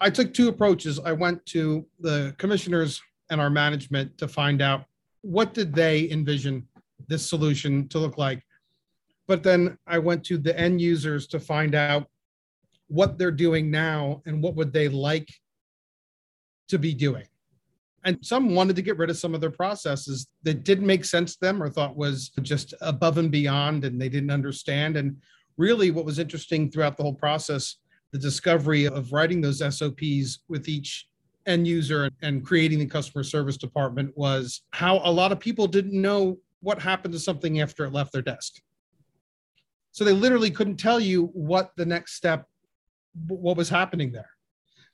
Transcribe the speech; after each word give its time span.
I 0.00 0.10
took 0.10 0.34
two 0.34 0.48
approaches. 0.48 0.98
I 0.98 1.12
went 1.12 1.44
to 1.46 1.86
the 2.00 2.34
commissioners 2.38 3.00
and 3.30 3.40
our 3.40 3.50
management 3.50 4.18
to 4.18 4.28
find 4.28 4.60
out 4.60 4.84
what 5.22 5.54
did 5.54 5.74
they 5.74 6.10
envision 6.10 6.66
this 7.08 7.28
solution 7.28 7.88
to 7.88 7.98
look 7.98 8.18
like. 8.18 8.42
But 9.26 9.42
then 9.42 9.76
I 9.86 9.98
went 9.98 10.24
to 10.26 10.38
the 10.38 10.58
end 10.58 10.80
users 10.80 11.26
to 11.28 11.40
find 11.40 11.74
out 11.74 12.08
what 12.88 13.18
they're 13.18 13.32
doing 13.32 13.70
now 13.70 14.22
and 14.26 14.42
what 14.42 14.54
would 14.54 14.72
they 14.72 14.88
like 14.88 15.28
to 16.68 16.78
be 16.78 16.94
doing. 16.94 17.24
And 18.04 18.24
some 18.24 18.54
wanted 18.54 18.76
to 18.76 18.82
get 18.82 18.98
rid 18.98 19.10
of 19.10 19.18
some 19.18 19.34
of 19.34 19.40
their 19.40 19.50
processes 19.50 20.28
that 20.44 20.62
didn't 20.62 20.86
make 20.86 21.04
sense 21.04 21.34
to 21.34 21.40
them 21.40 21.60
or 21.60 21.68
thought 21.68 21.96
was 21.96 22.30
just 22.42 22.72
above 22.80 23.18
and 23.18 23.32
beyond 23.32 23.84
and 23.84 24.00
they 24.00 24.08
didn't 24.08 24.30
understand. 24.30 24.96
And 24.96 25.16
really, 25.56 25.90
what 25.90 26.04
was 26.04 26.20
interesting 26.20 26.70
throughout 26.70 26.96
the 26.96 27.02
whole 27.02 27.14
process, 27.14 27.76
the 28.12 28.18
discovery 28.18 28.86
of 28.86 29.12
writing 29.12 29.40
those 29.40 29.58
SOPs 29.58 30.40
with 30.48 30.68
each 30.68 31.08
end 31.46 31.66
user 31.66 32.10
and 32.22 32.44
creating 32.44 32.78
the 32.78 32.86
customer 32.86 33.22
service 33.22 33.56
department 33.56 34.16
was 34.16 34.62
how 34.72 35.00
a 35.04 35.10
lot 35.10 35.32
of 35.32 35.40
people 35.40 35.66
didn't 35.66 36.00
know 36.00 36.38
what 36.60 36.80
happened 36.80 37.14
to 37.14 37.20
something 37.20 37.60
after 37.60 37.84
it 37.84 37.92
left 37.92 38.12
their 38.12 38.22
desk. 38.22 38.60
So 39.92 40.04
they 40.04 40.12
literally 40.12 40.50
couldn't 40.50 40.76
tell 40.76 41.00
you 41.00 41.26
what 41.32 41.70
the 41.76 41.86
next 41.86 42.14
step, 42.14 42.46
what 43.28 43.56
was 43.56 43.68
happening 43.68 44.12
there. 44.12 44.30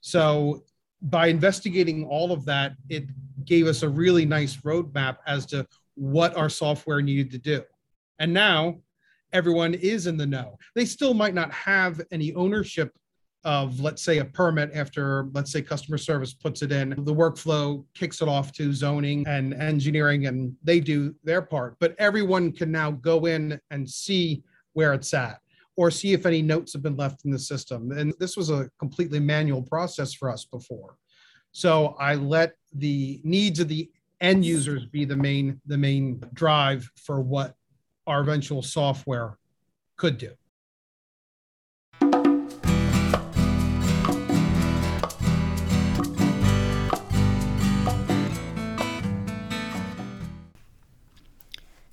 So 0.01 0.65
by 1.01 1.27
investigating 1.27 2.05
all 2.05 2.31
of 2.31 2.45
that, 2.45 2.75
it 2.89 3.05
gave 3.45 3.67
us 3.67 3.83
a 3.83 3.89
really 3.89 4.25
nice 4.25 4.57
roadmap 4.59 5.17
as 5.27 5.47
to 5.47 5.67
what 5.95 6.37
our 6.37 6.49
software 6.49 7.03
needed 7.03 7.31
to 7.33 7.39
do. 7.39 7.63
And 8.19 8.33
now 8.33 8.81
everyone 9.33 9.75
is 9.75 10.07
in 10.07 10.17
the 10.17 10.27
know. 10.27 10.59
They 10.75 10.85
still 10.85 11.15
might 11.15 11.35
not 11.35 11.51
have 11.53 12.01
any 12.13 12.35
ownership 12.35 12.97
of, 13.45 13.81
let's 13.81 14.03
say, 14.03 14.19
a 14.19 14.25
permit 14.25 14.71
after, 14.75 15.29
let's 15.33 15.51
say, 15.51 15.63
customer 15.63 15.99
service 15.99 16.33
puts 16.33 16.63
it 16.63 16.71
in. 16.71 16.91
The 16.91 17.15
workflow 17.15 17.85
kicks 17.95 18.23
it 18.23 18.29
off 18.29 18.53
to 18.53 18.73
zoning 18.73 19.27
and 19.27 19.55
engineering, 19.55 20.27
and 20.27 20.55
they 20.63 20.81
do 20.81 21.15
their 21.25 21.43
part. 21.43 21.77
But 21.81 21.95
everyone 21.99 22.53
can 22.53 22.71
now 22.71 22.93
go 22.93 23.27
in 23.27 23.61
and 23.71 23.89
see 23.89 24.43
where 24.75 24.93
it's 24.95 25.13
at 25.13 25.41
or 25.77 25.91
see 25.91 26.13
if 26.13 26.27
any 26.27 26.43
notes 26.43 26.73
have 26.73 26.83
been 26.83 26.97
left 26.97 27.25
in 27.25 27.31
the 27.31 27.39
system. 27.39 27.93
And 27.93 28.15
this 28.19 28.37
was 28.37 28.51
a 28.51 28.71
completely 28.79 29.19
manual 29.19 29.63
process 29.63 30.13
for 30.13 30.31
us 30.31 30.45
before. 30.45 30.97
So 31.53 31.97
I 31.99 32.15
let 32.15 32.55
the 32.75 33.21
needs 33.25 33.61
of 33.61 33.69
the 33.69 33.91
end 34.21 34.45
users 34.45 34.87
be 34.87 35.05
the 35.05 35.17
main 35.17 35.61
the 35.67 35.77
main 35.77 36.23
drive 36.33 36.89
for 36.97 37.21
what 37.21 37.55
our 38.07 38.21
eventual 38.21 38.63
software 38.63 39.39
could 39.97 40.17
do. 40.17 40.33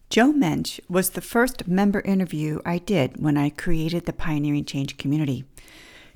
Joe 0.09 0.33
Mench 0.33 0.79
was 0.89 1.11
the 1.11 1.21
first 1.21 1.67
member 1.67 2.01
interview 2.01 2.61
I 2.65 2.79
did 2.79 3.21
when 3.21 3.37
I 3.37 3.51
created 3.51 4.07
the 4.07 4.13
Pioneering 4.13 4.65
Change 4.65 4.97
community. 4.97 5.45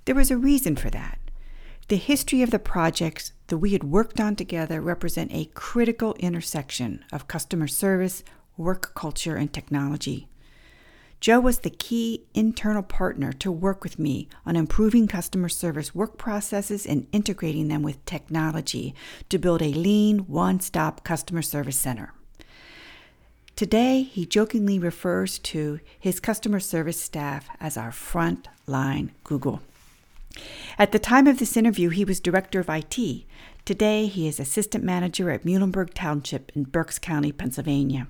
There 0.05 0.15
was 0.15 0.31
a 0.31 0.37
reason 0.37 0.75
for 0.75 0.89
that. 0.89 1.19
The 1.89 1.97
history 1.97 2.41
of 2.41 2.49
the 2.49 2.57
projects 2.57 3.33
that 3.47 3.59
we 3.59 3.73
had 3.73 3.83
worked 3.83 4.19
on 4.19 4.35
together 4.35 4.81
represent 4.81 5.31
a 5.31 5.45
critical 5.53 6.15
intersection 6.15 7.05
of 7.11 7.27
customer 7.27 7.67
service, 7.67 8.23
work 8.57 8.95
culture, 8.95 9.35
and 9.35 9.53
technology. 9.53 10.27
Joe 11.19 11.39
was 11.39 11.59
the 11.59 11.69
key 11.69 12.25
internal 12.33 12.81
partner 12.81 13.31
to 13.33 13.51
work 13.51 13.83
with 13.83 13.99
me 13.99 14.27
on 14.43 14.55
improving 14.55 15.07
customer 15.07 15.49
service 15.49 15.93
work 15.93 16.17
processes 16.17 16.87
and 16.87 17.05
integrating 17.11 17.67
them 17.67 17.83
with 17.83 18.03
technology 18.05 18.95
to 19.29 19.37
build 19.37 19.61
a 19.61 19.71
lean, 19.71 20.21
one 20.21 20.59
stop 20.59 21.03
customer 21.03 21.43
service 21.43 21.77
center. 21.77 22.11
Today, 23.55 24.01
he 24.01 24.25
jokingly 24.25 24.79
refers 24.79 25.37
to 25.39 25.79
his 25.99 26.19
customer 26.19 26.59
service 26.59 26.99
staff 26.99 27.47
as 27.59 27.77
our 27.77 27.91
front 27.91 28.47
line 28.65 29.11
Google. 29.23 29.61
At 30.79 30.91
the 30.91 30.97
time 30.97 31.27
of 31.27 31.37
this 31.37 31.55
interview, 31.55 31.89
he 31.89 32.03
was 32.03 32.19
director 32.19 32.59
of 32.59 32.69
IT. 32.69 33.25
Today, 33.63 34.07
he 34.07 34.27
is 34.27 34.39
assistant 34.39 34.83
manager 34.83 35.29
at 35.29 35.43
Muhlenberg 35.43 35.93
Township 35.93 36.51
in 36.55 36.63
Berks 36.63 36.97
County, 36.97 37.31
Pennsylvania. 37.31 38.07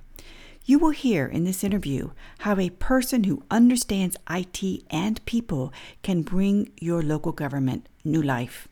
You 0.64 0.80
will 0.80 0.92
hear 0.92 1.26
in 1.26 1.44
this 1.44 1.62
interview 1.62 2.12
how 2.40 2.58
a 2.58 2.70
person 2.70 3.26
who 3.26 3.44
understands 3.52 4.16
IT 4.30 4.84
and 4.90 5.24
people 5.26 5.74
can 6.04 6.22
bring 6.22 6.72
your 6.80 7.04
local 7.04 7.34
government 7.34 7.90
new 8.06 8.22
life. 8.22 8.70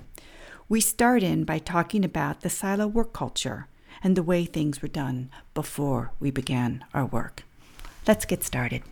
We 0.70 0.80
start 0.80 1.22
in 1.22 1.44
by 1.44 1.60
talking 1.60 2.06
about 2.06 2.42
the 2.42 2.50
silo 2.50 2.88
work 2.88 3.12
culture 3.12 3.68
and 4.04 4.16
the 4.16 4.24
way 4.24 4.46
things 4.46 4.82
were 4.82 4.88
done 4.88 5.30
before 5.54 6.12
we 6.20 6.32
began 6.32 6.84
our 6.94 7.06
work. 7.06 7.44
Let's 8.08 8.26
get 8.26 8.44
started. 8.44 8.84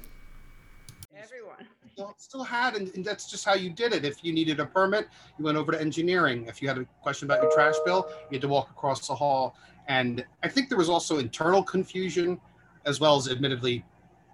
Everyone. 1.17 1.67
Still, 1.93 2.13
still 2.17 2.43
had, 2.43 2.75
and, 2.75 2.93
and 2.95 3.03
that's 3.03 3.29
just 3.29 3.43
how 3.43 3.55
you 3.55 3.69
did 3.69 3.93
it. 3.93 4.05
If 4.05 4.23
you 4.23 4.31
needed 4.33 4.59
a 4.59 4.65
permit, 4.65 5.07
you 5.37 5.45
went 5.45 5.57
over 5.57 5.71
to 5.71 5.81
engineering. 5.81 6.45
If 6.47 6.61
you 6.61 6.67
had 6.67 6.77
a 6.77 6.85
question 7.01 7.27
about 7.27 7.41
your 7.41 7.51
trash 7.51 7.75
bill, 7.85 8.07
you 8.29 8.35
had 8.35 8.41
to 8.41 8.47
walk 8.47 8.69
across 8.69 9.07
the 9.07 9.15
hall. 9.15 9.55
And 9.87 10.23
I 10.43 10.47
think 10.47 10.69
there 10.69 10.77
was 10.77 10.89
also 10.89 11.17
internal 11.17 11.63
confusion 11.63 12.39
as 12.85 12.99
well 12.99 13.17
as 13.17 13.27
admittedly 13.27 13.83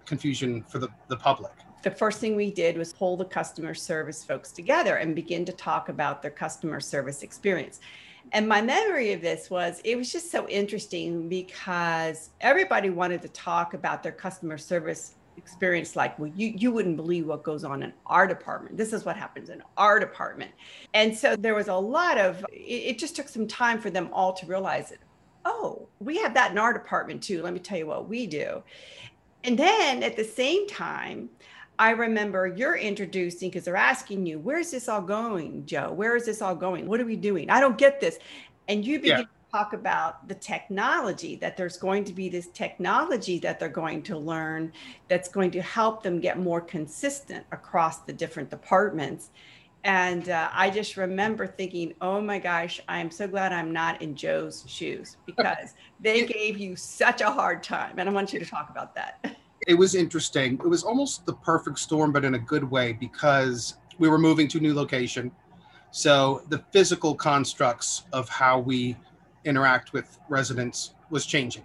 confusion 0.04 0.62
for 0.62 0.78
the, 0.78 0.88
the 1.08 1.16
public 1.16 1.52
the 1.86 1.90
first 1.92 2.18
thing 2.18 2.34
we 2.34 2.50
did 2.50 2.76
was 2.76 2.92
pull 2.92 3.16
the 3.16 3.24
customer 3.24 3.72
service 3.72 4.24
folks 4.24 4.50
together 4.50 4.96
and 4.96 5.14
begin 5.14 5.44
to 5.44 5.52
talk 5.52 5.88
about 5.88 6.20
their 6.20 6.32
customer 6.32 6.80
service 6.80 7.22
experience. 7.22 7.78
And 8.32 8.48
my 8.48 8.60
memory 8.60 9.12
of 9.12 9.20
this 9.20 9.50
was 9.50 9.80
it 9.84 9.96
was 9.96 10.10
just 10.10 10.30
so 10.30 10.48
interesting 10.48 11.28
because 11.28 12.30
everybody 12.40 12.90
wanted 12.90 13.22
to 13.22 13.28
talk 13.28 13.74
about 13.74 14.02
their 14.02 14.12
customer 14.12 14.58
service 14.58 15.14
experience 15.36 15.96
like 15.96 16.18
well 16.18 16.32
you 16.34 16.54
you 16.56 16.72
wouldn't 16.72 16.96
believe 16.96 17.26
what 17.26 17.42
goes 17.42 17.62
on 17.62 17.82
in 17.82 17.92
our 18.06 18.26
department. 18.26 18.76
This 18.76 18.92
is 18.92 19.04
what 19.04 19.16
happens 19.16 19.50
in 19.50 19.62
our 19.76 20.00
department. 20.00 20.50
And 20.94 21.16
so 21.16 21.36
there 21.36 21.54
was 21.54 21.68
a 21.68 21.74
lot 21.74 22.18
of 22.18 22.44
it, 22.52 22.56
it 22.56 22.98
just 22.98 23.14
took 23.14 23.28
some 23.28 23.46
time 23.46 23.80
for 23.80 23.90
them 23.90 24.08
all 24.12 24.32
to 24.32 24.46
realize 24.46 24.90
it 24.90 25.00
oh 25.44 25.86
we 26.00 26.18
have 26.18 26.34
that 26.34 26.50
in 26.50 26.58
our 26.58 26.72
department 26.72 27.22
too. 27.22 27.42
Let 27.42 27.52
me 27.52 27.60
tell 27.60 27.78
you 27.78 27.86
what 27.86 28.08
we 28.08 28.26
do. 28.26 28.62
And 29.44 29.58
then 29.58 30.02
at 30.02 30.16
the 30.16 30.24
same 30.24 30.66
time 30.66 31.28
I 31.78 31.90
remember 31.90 32.46
you're 32.46 32.76
introducing 32.76 33.50
because 33.50 33.64
they're 33.64 33.76
asking 33.76 34.26
you, 34.26 34.38
where's 34.38 34.70
this 34.70 34.88
all 34.88 35.02
going, 35.02 35.66
Joe? 35.66 35.92
Where 35.92 36.16
is 36.16 36.24
this 36.24 36.40
all 36.40 36.54
going? 36.54 36.86
What 36.86 37.00
are 37.00 37.04
we 37.04 37.16
doing? 37.16 37.50
I 37.50 37.60
don't 37.60 37.76
get 37.76 38.00
this. 38.00 38.18
And 38.68 38.84
you 38.84 38.98
begin 38.98 39.18
yeah. 39.18 39.24
to 39.24 39.28
talk 39.52 39.72
about 39.72 40.26
the 40.28 40.34
technology, 40.34 41.36
that 41.36 41.56
there's 41.56 41.76
going 41.76 42.04
to 42.04 42.12
be 42.12 42.28
this 42.28 42.48
technology 42.48 43.38
that 43.40 43.60
they're 43.60 43.68
going 43.68 44.02
to 44.04 44.18
learn 44.18 44.72
that's 45.08 45.28
going 45.28 45.50
to 45.52 45.62
help 45.62 46.02
them 46.02 46.20
get 46.20 46.38
more 46.38 46.60
consistent 46.60 47.44
across 47.52 48.00
the 48.00 48.12
different 48.12 48.50
departments. 48.50 49.30
And 49.84 50.30
uh, 50.30 50.48
I 50.52 50.70
just 50.70 50.96
remember 50.96 51.46
thinking, 51.46 51.94
oh 52.00 52.20
my 52.20 52.40
gosh, 52.40 52.80
I 52.88 52.98
am 52.98 53.10
so 53.10 53.28
glad 53.28 53.52
I'm 53.52 53.72
not 53.72 54.02
in 54.02 54.16
Joe's 54.16 54.64
shoes 54.66 55.16
because 55.26 55.74
they 56.00 56.26
gave 56.26 56.58
you 56.58 56.74
such 56.74 57.20
a 57.20 57.30
hard 57.30 57.62
time. 57.62 57.98
And 57.98 58.08
I 58.08 58.12
want 58.12 58.32
you 58.32 58.40
to 58.40 58.46
talk 58.46 58.70
about 58.70 58.94
that. 58.96 59.36
It 59.66 59.74
was 59.74 59.94
interesting. 59.94 60.54
It 60.54 60.68
was 60.68 60.84
almost 60.84 61.26
the 61.26 61.34
perfect 61.34 61.78
storm, 61.78 62.12
but 62.12 62.24
in 62.24 62.34
a 62.34 62.38
good 62.38 62.64
way 62.64 62.92
because 62.92 63.74
we 63.98 64.08
were 64.08 64.18
moving 64.18 64.46
to 64.48 64.58
a 64.58 64.60
new 64.60 64.74
location. 64.74 65.32
So 65.90 66.42
the 66.48 66.58
physical 66.70 67.14
constructs 67.14 68.04
of 68.12 68.28
how 68.28 68.60
we 68.60 68.96
interact 69.44 69.92
with 69.92 70.18
residents 70.28 70.94
was 71.10 71.26
changing. 71.26 71.64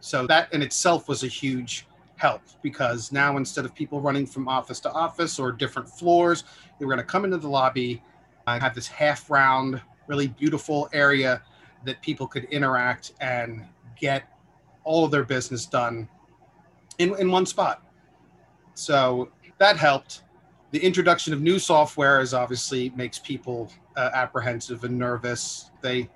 So 0.00 0.26
that 0.26 0.52
in 0.52 0.62
itself 0.62 1.08
was 1.08 1.22
a 1.22 1.28
huge 1.28 1.86
help 2.16 2.42
because 2.62 3.12
now 3.12 3.36
instead 3.36 3.64
of 3.64 3.74
people 3.74 4.00
running 4.00 4.26
from 4.26 4.48
office 4.48 4.80
to 4.80 4.92
office 4.92 5.38
or 5.38 5.52
different 5.52 5.88
floors, 5.88 6.44
they 6.78 6.84
were 6.84 6.92
going 6.94 7.04
to 7.04 7.10
come 7.10 7.24
into 7.24 7.38
the 7.38 7.48
lobby, 7.48 8.02
and 8.46 8.62
have 8.62 8.74
this 8.74 8.88
half 8.88 9.30
round, 9.30 9.80
really 10.06 10.28
beautiful 10.28 10.88
area 10.92 11.42
that 11.84 12.00
people 12.02 12.26
could 12.26 12.44
interact 12.44 13.12
and 13.20 13.64
get 13.98 14.24
all 14.84 15.04
of 15.04 15.10
their 15.10 15.24
business 15.24 15.66
done 15.66 16.08
in, 17.00 17.18
in 17.18 17.30
one 17.30 17.46
spot. 17.46 17.82
So 18.74 19.30
that 19.58 19.76
helped. 19.76 20.22
The 20.70 20.78
introduction 20.78 21.32
of 21.32 21.40
new 21.40 21.58
software 21.58 22.20
is 22.20 22.34
obviously 22.34 22.90
makes 22.90 23.18
people 23.18 23.72
uh, 23.96 24.10
apprehensive 24.12 24.84
and 24.84 24.96
nervous. 24.98 25.70
They, 25.80 26.08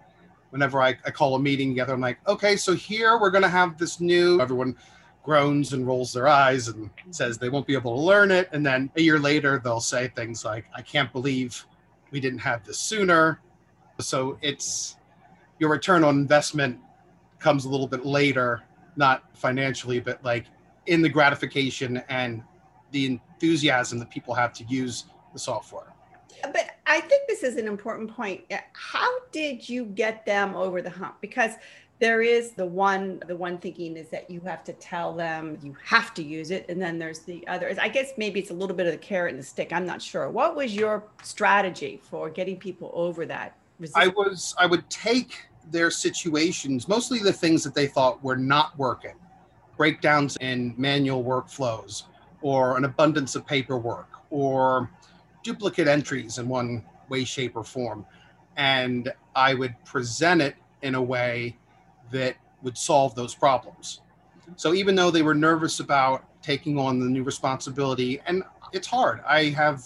whenever 0.51 0.81
I, 0.81 0.97
I 1.05 1.11
call 1.11 1.35
a 1.35 1.41
meeting 1.41 1.71
together, 1.71 1.95
I'm 1.95 2.01
like, 2.01 2.19
okay, 2.29 2.55
so 2.57 2.75
here 2.75 3.19
we're 3.19 3.31
going 3.31 3.43
to 3.43 3.49
have 3.49 3.79
this 3.79 3.99
new. 3.99 4.41
Everyone 4.41 4.77
groans 5.25 5.73
and 5.73 5.87
rolls 5.87 6.13
their 6.13 6.29
eyes 6.29 6.69
and 6.69 6.91
says 7.11 7.39
they 7.39 7.49
won't 7.49 7.67
be 7.67 7.75
able 7.75 7.97
to 7.97 8.01
learn 8.01 8.31
it. 8.31 8.49
And 8.53 8.65
then 8.65 8.91
a 8.97 9.01
year 9.01 9.19
later, 9.19 9.61
they'll 9.65 9.81
say 9.81 10.09
things 10.09 10.45
like, 10.45 10.67
I 10.77 10.83
can't 10.83 11.11
believe 11.13 11.67
we 12.11 12.21
didn't 12.21 12.41
have 12.41 12.63
this 12.63 12.79
sooner. 12.79 13.41
So 14.01 14.39
it's 14.43 14.97
your 15.59 15.71
return 15.71 16.05
on 16.05 16.17
investment 16.17 16.79
comes 17.39 17.65
a 17.65 17.69
little 17.69 17.89
bit 17.89 18.05
later, 18.05 18.63
not 18.97 19.25
financially, 19.35 19.99
but 19.99 20.23
like 20.23 20.45
in 20.87 21.03
the 21.03 21.09
gratification 21.09 22.03
and 22.09 22.43
the 22.91 23.07
enthusiasm 23.07 23.99
that 23.99 24.11
people 24.11 24.35
have 24.35 24.53
to 24.55 24.65
use 24.65 25.05
the 25.33 25.39
software. 25.39 25.93
But 26.43 26.71
I 26.87 27.01
think 27.01 27.27
this 27.27 27.43
is 27.43 27.57
an 27.57 27.67
important 27.67 28.11
point. 28.11 28.43
How 28.75 29.09
did 29.33 29.69
you 29.69 29.87
get 29.87 30.27
them 30.27 30.55
over 30.55 30.83
the 30.83 30.91
hump? 30.91 31.17
Because 31.21 31.53
there 32.01 32.23
is 32.23 32.53
the 32.53 32.67
one 32.67 33.23
the 33.27 33.37
one 33.37 33.59
thinking 33.59 33.97
is 33.97 34.09
that 34.09 34.29
you 34.29 34.41
have 34.41 34.65
to 34.65 34.73
tell 34.75 35.15
them 35.15 35.59
you 35.63 35.77
have 35.83 36.13
to 36.15 36.23
use 36.23 36.51
it 36.51 36.67
and 36.69 36.81
then 36.81 36.99
there's 36.99 37.21
the 37.21 37.47
other 37.47 37.75
i 37.81 37.89
guess 37.89 38.13
maybe 38.17 38.41
it's 38.41 38.51
a 38.51 38.55
little 38.55 38.77
bit 38.77 38.87
of 38.87 38.93
the 38.93 38.99
carrot 38.99 39.33
and 39.33 39.41
the 39.41 39.47
stick 39.47 39.73
i'm 39.73 39.87
not 39.87 40.03
sure 40.03 40.29
what 40.29 40.57
was 40.57 40.75
your 40.75 41.05
strategy 41.23 42.01
for 42.03 42.29
getting 42.29 42.57
people 42.57 42.91
over 42.95 43.25
that 43.25 43.57
resistance? 43.79 44.05
i 44.05 44.09
was 44.09 44.55
i 44.59 44.67
would 44.67 44.89
take 44.91 45.47
their 45.71 45.91
situations 45.91 46.89
mostly 46.89 47.21
the 47.21 47.33
things 47.33 47.63
that 47.63 47.75
they 47.75 47.87
thought 47.87 48.23
were 48.23 48.37
not 48.37 48.77
working 48.77 49.15
breakdowns 49.76 50.37
in 50.41 50.75
manual 50.76 51.25
workflows 51.25 52.05
or 52.43 52.76
an 52.76 52.85
abundance 52.85 53.35
of 53.35 53.47
paperwork 53.47 54.09
or 54.31 54.91
duplicate 55.43 55.88
entries 55.88 56.38
in 56.38 56.49
one 56.49 56.85
way 57.09 57.25
shape 57.25 57.56
or 57.56 57.65
form 57.65 58.06
and 58.56 59.12
i 59.35 59.53
would 59.53 59.75
present 59.85 60.41
it 60.41 60.56
in 60.82 60.94
a 60.94 61.03
way 61.03 61.56
that 62.11 62.37
would 62.62 62.76
solve 62.76 63.15
those 63.15 63.35
problems. 63.35 64.00
So 64.56 64.75
even 64.75 64.94
though 64.94 65.11
they 65.11 65.23
were 65.23 65.35
nervous 65.35 65.81
about 65.81 66.25
taking 66.43 66.79
on 66.79 66.99
the 66.99 67.06
new 67.06 67.23
responsibility, 67.23 68.20
and 68.27 68.43
it's 68.73 68.87
hard, 68.87 69.20
I 69.27 69.44
have 69.50 69.85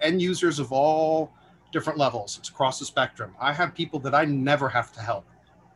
end 0.00 0.20
users 0.22 0.58
of 0.58 0.72
all 0.72 1.32
different 1.72 1.98
levels. 1.98 2.38
It's 2.38 2.48
across 2.48 2.78
the 2.78 2.84
spectrum. 2.84 3.34
I 3.40 3.52
have 3.52 3.74
people 3.74 4.00
that 4.00 4.14
I 4.14 4.24
never 4.24 4.68
have 4.68 4.92
to 4.92 5.00
help. 5.00 5.24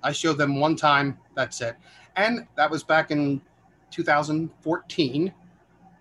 I 0.02 0.12
show 0.12 0.32
them 0.32 0.58
one 0.58 0.76
time, 0.76 1.18
that's 1.34 1.60
it. 1.60 1.76
And 2.16 2.46
that 2.56 2.70
was 2.70 2.82
back 2.82 3.10
in 3.10 3.40
2014. 3.94 5.32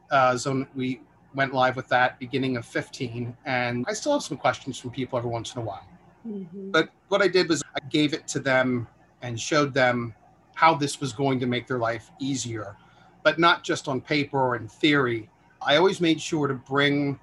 Uh, 0.10 0.38
so 0.38 0.66
we 0.76 1.00
went 1.36 1.54
live 1.54 1.76
with 1.76 1.88
that 1.88 2.20
beginning 2.20 2.58
of 2.58 2.66
15. 2.66 3.36
And 3.46 3.86
I 3.88 3.94
still 3.94 4.14
have 4.14 4.24
some 4.24 4.38
questions 4.38 4.80
from 4.80 4.92
people 4.92 5.18
every 5.18 5.30
once 5.30 5.54
in 5.56 5.62
a 5.62 5.64
while. 5.64 5.88
Mm-hmm. 6.28 6.72
But 6.72 6.90
what 7.10 7.22
I 7.22 7.28
did 7.28 7.50
was 7.50 7.64
I 7.76 7.80
gave 7.90 8.14
it 8.14 8.28
to 8.30 8.40
them 8.40 8.88
and 9.22 9.40
showed 9.40 9.74
them 9.74 10.16
how 10.56 10.74
this 10.74 11.00
was 11.00 11.14
going 11.14 11.40
to 11.40 11.46
make 11.46 11.68
their 11.68 11.80
life 11.80 12.12
easier, 12.20 12.76
but 13.24 13.40
not 13.40 13.64
just 13.64 13.88
on 13.88 14.02
paper 14.02 14.40
or 14.40 14.56
in 14.56 14.68
theory. 14.68 15.30
I 15.62 15.78
always 15.78 16.02
made 16.02 16.22
sure 16.22 16.48
to 16.48 16.54
bring 16.54 17.20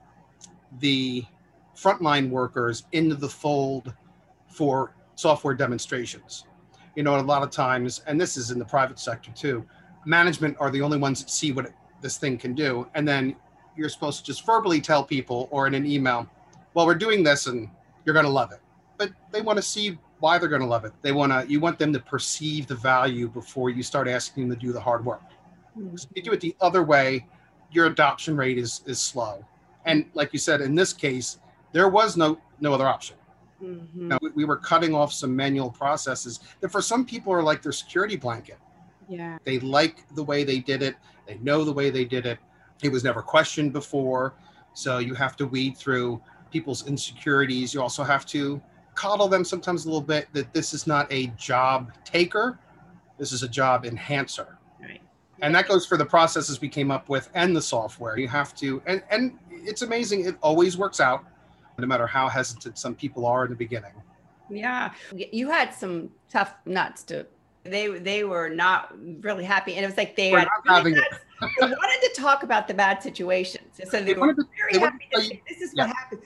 the 0.78 1.25
frontline 1.76 2.31
workers 2.31 2.84
into 2.93 3.14
the 3.14 3.28
fold 3.28 3.93
for 4.49 4.94
software 5.14 5.55
demonstrations. 5.55 6.44
You 6.96 7.02
know, 7.02 7.19
a 7.19 7.20
lot 7.20 7.43
of 7.43 7.50
times, 7.50 8.02
and 8.06 8.20
this 8.20 8.37
is 8.37 8.50
in 8.50 8.58
the 8.58 8.64
private 8.64 8.99
sector 8.99 9.31
too, 9.32 9.64
management 10.05 10.56
are 10.61 10.70
the 10.70 10.82
only 10.82 10.99
ones 10.99 11.20
that 11.20 11.31
see 11.31 11.52
what 11.52 11.67
it, 11.67 11.73
this 12.00 12.17
thing 12.17 12.38
can 12.38 12.55
do. 12.55 12.87
And 12.94 13.06
then 13.06 13.37
you're 13.76 13.88
supposed 13.88 14.20
to 14.20 14.25
just 14.25 14.44
verbally 14.44 14.81
tell 14.81 15.05
people 15.05 15.49
or 15.50 15.67
in 15.67 15.75
an 15.75 15.87
email, 15.87 16.29
well, 16.75 16.87
we're 16.87 16.94
doing 16.94 17.23
this 17.23 17.47
and 17.47 17.69
you're 18.05 18.14
going 18.14 18.26
to 18.26 18.31
love 18.31 18.52
it. 18.52 18.61
But 18.97 19.11
they 19.32 19.41
want 19.41 19.56
to 19.56 19.62
see 19.62 19.99
why 20.20 20.38
they're 20.38 20.49
going 20.49 20.62
to 20.62 20.69
love 20.69 20.85
it. 20.85 20.93
They 21.02 21.12
want 21.12 21.32
to, 21.32 21.50
you 21.50 21.61
want 21.61 21.79
them 21.79 21.93
to 21.93 22.00
perceive 22.00 22.67
the 22.67 22.75
value 22.75 23.29
before 23.29 23.70
you 23.70 23.82
start 23.82 24.08
asking 24.08 24.49
them 24.49 24.58
to 24.58 24.67
do 24.67 24.73
the 24.73 24.81
hard 24.81 25.05
work. 25.05 25.23
Mm-hmm. 25.79 25.94
If 25.94 26.06
you 26.14 26.23
do 26.23 26.32
it 26.32 26.41
the 26.41 26.55
other 26.61 26.82
way, 26.82 27.26
your 27.73 27.87
adoption 27.87 28.37
rate 28.37 28.58
is 28.58 28.82
is 28.87 28.99
slow. 29.00 29.44
And 29.85 30.06
like 30.14 30.32
you 30.32 30.38
said, 30.38 30.61
in 30.61 30.75
this 30.75 30.93
case, 30.93 31.38
there 31.73 31.88
was 31.88 32.17
no 32.17 32.38
no 32.61 32.75
other 32.75 32.87
option. 32.87 33.17
Mm-hmm. 33.62 34.08
Now, 34.08 34.19
we, 34.23 34.31
we 34.31 34.44
were 34.44 34.56
cutting 34.56 34.94
off 34.94 35.12
some 35.12 35.35
manual 35.35 35.70
processes 35.70 36.41
that 36.61 36.70
for 36.70 36.81
some 36.81 37.05
people 37.05 37.32
are 37.32 37.43
like 37.43 37.62
their 37.62 37.73
security 37.73 38.17
blanket. 38.17 38.58
Yeah. 39.10 39.38
They 39.44 39.58
like 39.58 40.08
the 40.14 40.22
way 40.22 40.44
they 40.44 40.60
did 40.60 40.82
it. 40.82 40.94
They 41.26 41.36
know 41.38 41.64
the 41.64 41.72
way 41.72 41.90
they 41.90 42.04
did 42.04 42.24
it. 42.24 42.38
It 42.82 42.90
was 42.90 43.04
never 43.04 43.20
questioned 43.20 43.72
before. 43.72 44.34
So 44.72 44.98
you 44.98 45.14
have 45.14 45.36
to 45.36 45.46
weed 45.46 45.76
through 45.76 46.22
people's 46.50 46.86
insecurities. 46.86 47.74
You 47.74 47.82
also 47.82 48.04
have 48.04 48.24
to 48.26 48.62
coddle 48.94 49.28
them 49.28 49.44
sometimes 49.44 49.84
a 49.84 49.88
little 49.88 50.00
bit 50.00 50.28
that 50.32 50.52
this 50.52 50.72
is 50.72 50.86
not 50.86 51.12
a 51.12 51.26
job 51.36 51.92
taker, 52.04 52.58
this 53.18 53.32
is 53.32 53.42
a 53.42 53.48
job 53.48 53.84
enhancer. 53.84 54.58
Right. 54.80 55.00
And 55.40 55.54
that 55.54 55.66
goes 55.68 55.86
for 55.86 55.96
the 55.96 56.06
processes 56.06 56.60
we 56.60 56.68
came 56.68 56.90
up 56.90 57.08
with 57.08 57.30
and 57.34 57.54
the 57.54 57.62
software. 57.62 58.18
You 58.18 58.28
have 58.28 58.54
to, 58.56 58.82
and, 58.86 59.02
and 59.10 59.38
it's 59.50 59.82
amazing. 59.82 60.24
It 60.24 60.36
always 60.42 60.76
works 60.76 61.00
out, 61.00 61.24
no 61.78 61.86
matter 61.86 62.06
how 62.06 62.28
hesitant 62.28 62.78
some 62.78 62.94
people 62.94 63.26
are 63.26 63.44
in 63.44 63.50
the 63.50 63.56
beginning. 63.56 63.92
Yeah. 64.50 64.92
You 65.14 65.50
had 65.50 65.72
some 65.72 66.10
tough 66.28 66.54
nuts 66.66 67.02
to 67.04 67.26
they 67.64 67.88
they 67.98 68.24
were 68.24 68.48
not 68.48 68.94
really 69.20 69.44
happy 69.44 69.74
and 69.74 69.84
it 69.84 69.88
was 69.88 69.96
like 69.96 70.16
they, 70.16 70.30
had 70.30 70.48
really 70.66 70.92
they 71.40 71.48
wanted 71.60 72.00
to 72.02 72.12
talk 72.16 72.42
about 72.42 72.66
the 72.66 72.74
bad 72.74 73.02
situations 73.02 73.80
so 73.84 73.98
they, 73.98 74.12
they 74.12 74.14
were 74.14 74.32
to, 74.32 74.44
very 74.56 74.78
happy 74.78 75.08
to 75.12 75.20
say, 75.20 75.42
this 75.48 75.60
is 75.60 75.72
yeah. 75.74 75.86
what 75.86 75.96
happened 75.96 76.22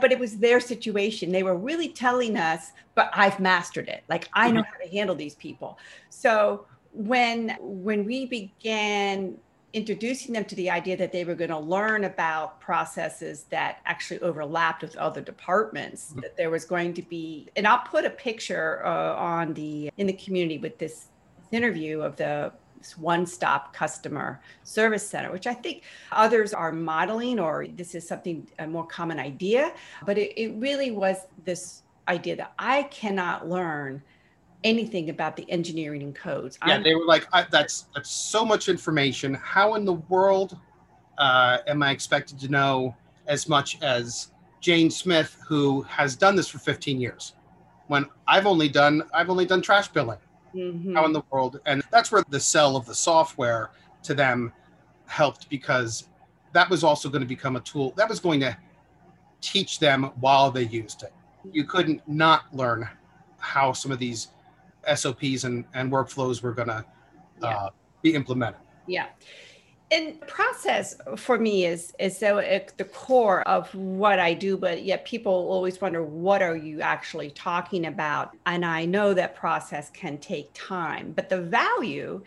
but 0.00 0.12
it 0.12 0.18
was 0.18 0.38
their 0.38 0.60
situation. 0.60 1.30
They 1.30 1.42
were 1.42 1.56
really 1.56 1.88
telling 1.88 2.36
us, 2.36 2.72
but 2.94 3.10
I've 3.12 3.38
mastered 3.38 3.88
it. 3.88 4.04
Like 4.08 4.28
I 4.32 4.50
know 4.50 4.62
mm-hmm. 4.62 4.72
how 4.72 4.84
to 4.84 4.90
handle 4.90 5.14
these 5.14 5.34
people. 5.34 5.78
So 6.08 6.66
when 6.92 7.56
when 7.60 8.04
we 8.04 8.26
began 8.26 9.36
introducing 9.74 10.32
them 10.32 10.44
to 10.44 10.54
the 10.54 10.70
idea 10.70 10.96
that 10.96 11.12
they 11.12 11.24
were 11.24 11.34
going 11.34 11.50
to 11.50 11.58
learn 11.58 12.04
about 12.04 12.60
processes 12.60 13.44
that 13.50 13.80
actually 13.84 14.20
overlapped 14.20 14.82
with 14.82 14.96
other 14.96 15.20
departments 15.20 16.10
mm-hmm. 16.10 16.20
that 16.20 16.36
there 16.36 16.48
was 16.48 16.64
going 16.64 16.94
to 16.94 17.02
be 17.02 17.48
and 17.56 17.66
i'll 17.66 17.78
put 17.78 18.04
a 18.04 18.10
picture 18.10 18.80
uh, 18.86 19.14
on 19.14 19.52
the 19.54 19.90
in 19.98 20.06
the 20.06 20.12
community 20.12 20.58
with 20.58 20.78
this 20.78 21.08
interview 21.52 22.00
of 22.00 22.16
the 22.16 22.52
one 22.98 23.24
stop 23.24 23.72
customer 23.72 24.40
service 24.62 25.08
center, 25.08 25.32
which 25.32 25.46
I 25.46 25.54
think 25.54 25.82
others 26.12 26.52
are 26.52 26.72
modeling, 26.72 27.38
or 27.40 27.66
this 27.66 27.94
is 27.94 28.06
something 28.06 28.46
a 28.58 28.66
more 28.66 28.86
common 28.86 29.18
idea. 29.18 29.72
But 30.04 30.18
it, 30.18 30.38
it 30.38 30.54
really 30.56 30.90
was 30.90 31.26
this 31.44 31.82
idea 32.08 32.36
that 32.36 32.52
I 32.58 32.82
cannot 32.84 33.48
learn 33.48 34.02
anything 34.64 35.10
about 35.10 35.36
the 35.36 35.48
engineering 35.50 36.02
and 36.02 36.14
codes. 36.14 36.58
Yeah, 36.66 36.74
I'm, 36.74 36.82
they 36.82 36.94
were 36.94 37.04
like, 37.04 37.28
"That's 37.50 37.86
that's 37.94 38.10
so 38.10 38.44
much 38.44 38.68
information. 38.68 39.34
How 39.34 39.74
in 39.74 39.84
the 39.84 39.94
world 39.94 40.58
uh, 41.18 41.58
am 41.66 41.82
I 41.82 41.90
expected 41.90 42.38
to 42.40 42.48
know 42.48 42.96
as 43.26 43.48
much 43.48 43.80
as 43.82 44.32
Jane 44.60 44.90
Smith, 44.90 45.36
who 45.46 45.82
has 45.82 46.16
done 46.16 46.34
this 46.34 46.48
for 46.48 46.58
15 46.58 47.00
years, 47.00 47.34
when 47.88 48.06
I've 48.26 48.46
only 48.46 48.68
done 48.68 49.02
I've 49.12 49.30
only 49.30 49.46
done 49.46 49.62
trash 49.62 49.88
billing 49.88 50.18
mm-hmm. 50.54 50.94
how 50.94 51.04
in 51.04 51.12
the 51.12 51.22
world 51.30 51.60
and 51.66 51.82
that's 51.90 52.10
where 52.10 52.22
the 52.28 52.40
sell 52.40 52.76
of 52.76 52.86
the 52.86 52.94
software 52.94 53.70
to 54.02 54.14
them 54.14 54.52
helped 55.06 55.48
because 55.50 56.08
that 56.52 56.68
was 56.70 56.84
also 56.84 57.08
going 57.08 57.22
to 57.22 57.28
become 57.28 57.56
a 57.56 57.60
tool 57.60 57.92
that 57.96 58.08
was 58.08 58.20
going 58.20 58.40
to 58.40 58.56
teach 59.40 59.78
them 59.78 60.04
while 60.20 60.50
they 60.50 60.64
used 60.64 61.02
it 61.02 61.12
you 61.52 61.64
couldn't 61.64 62.06
not 62.08 62.44
learn 62.54 62.88
how 63.38 63.72
some 63.72 63.92
of 63.92 63.98
these 63.98 64.28
sops 64.94 65.44
and, 65.44 65.64
and 65.74 65.90
workflows 65.90 66.42
were 66.42 66.52
going 66.52 66.68
to 66.68 66.84
uh, 67.42 67.70
be 68.02 68.14
implemented 68.14 68.60
yeah. 68.86 69.06
And 69.90 70.20
process 70.22 70.96
for 71.16 71.38
me 71.38 71.66
is 71.66 71.92
is 71.98 72.18
so 72.18 72.38
at 72.38 72.76
the 72.78 72.84
core 72.84 73.46
of 73.46 73.72
what 73.74 74.18
I 74.18 74.34
do, 74.34 74.56
but 74.56 74.82
yet 74.82 75.04
people 75.04 75.32
always 75.32 75.80
wonder 75.80 76.02
what 76.02 76.42
are 76.42 76.56
you 76.56 76.80
actually 76.80 77.30
talking 77.30 77.86
about? 77.86 78.36
And 78.46 78.64
I 78.64 78.86
know 78.86 79.14
that 79.14 79.36
process 79.36 79.90
can 79.90 80.18
take 80.18 80.50
time, 80.52 81.12
but 81.12 81.28
the 81.28 81.40
value 81.40 82.22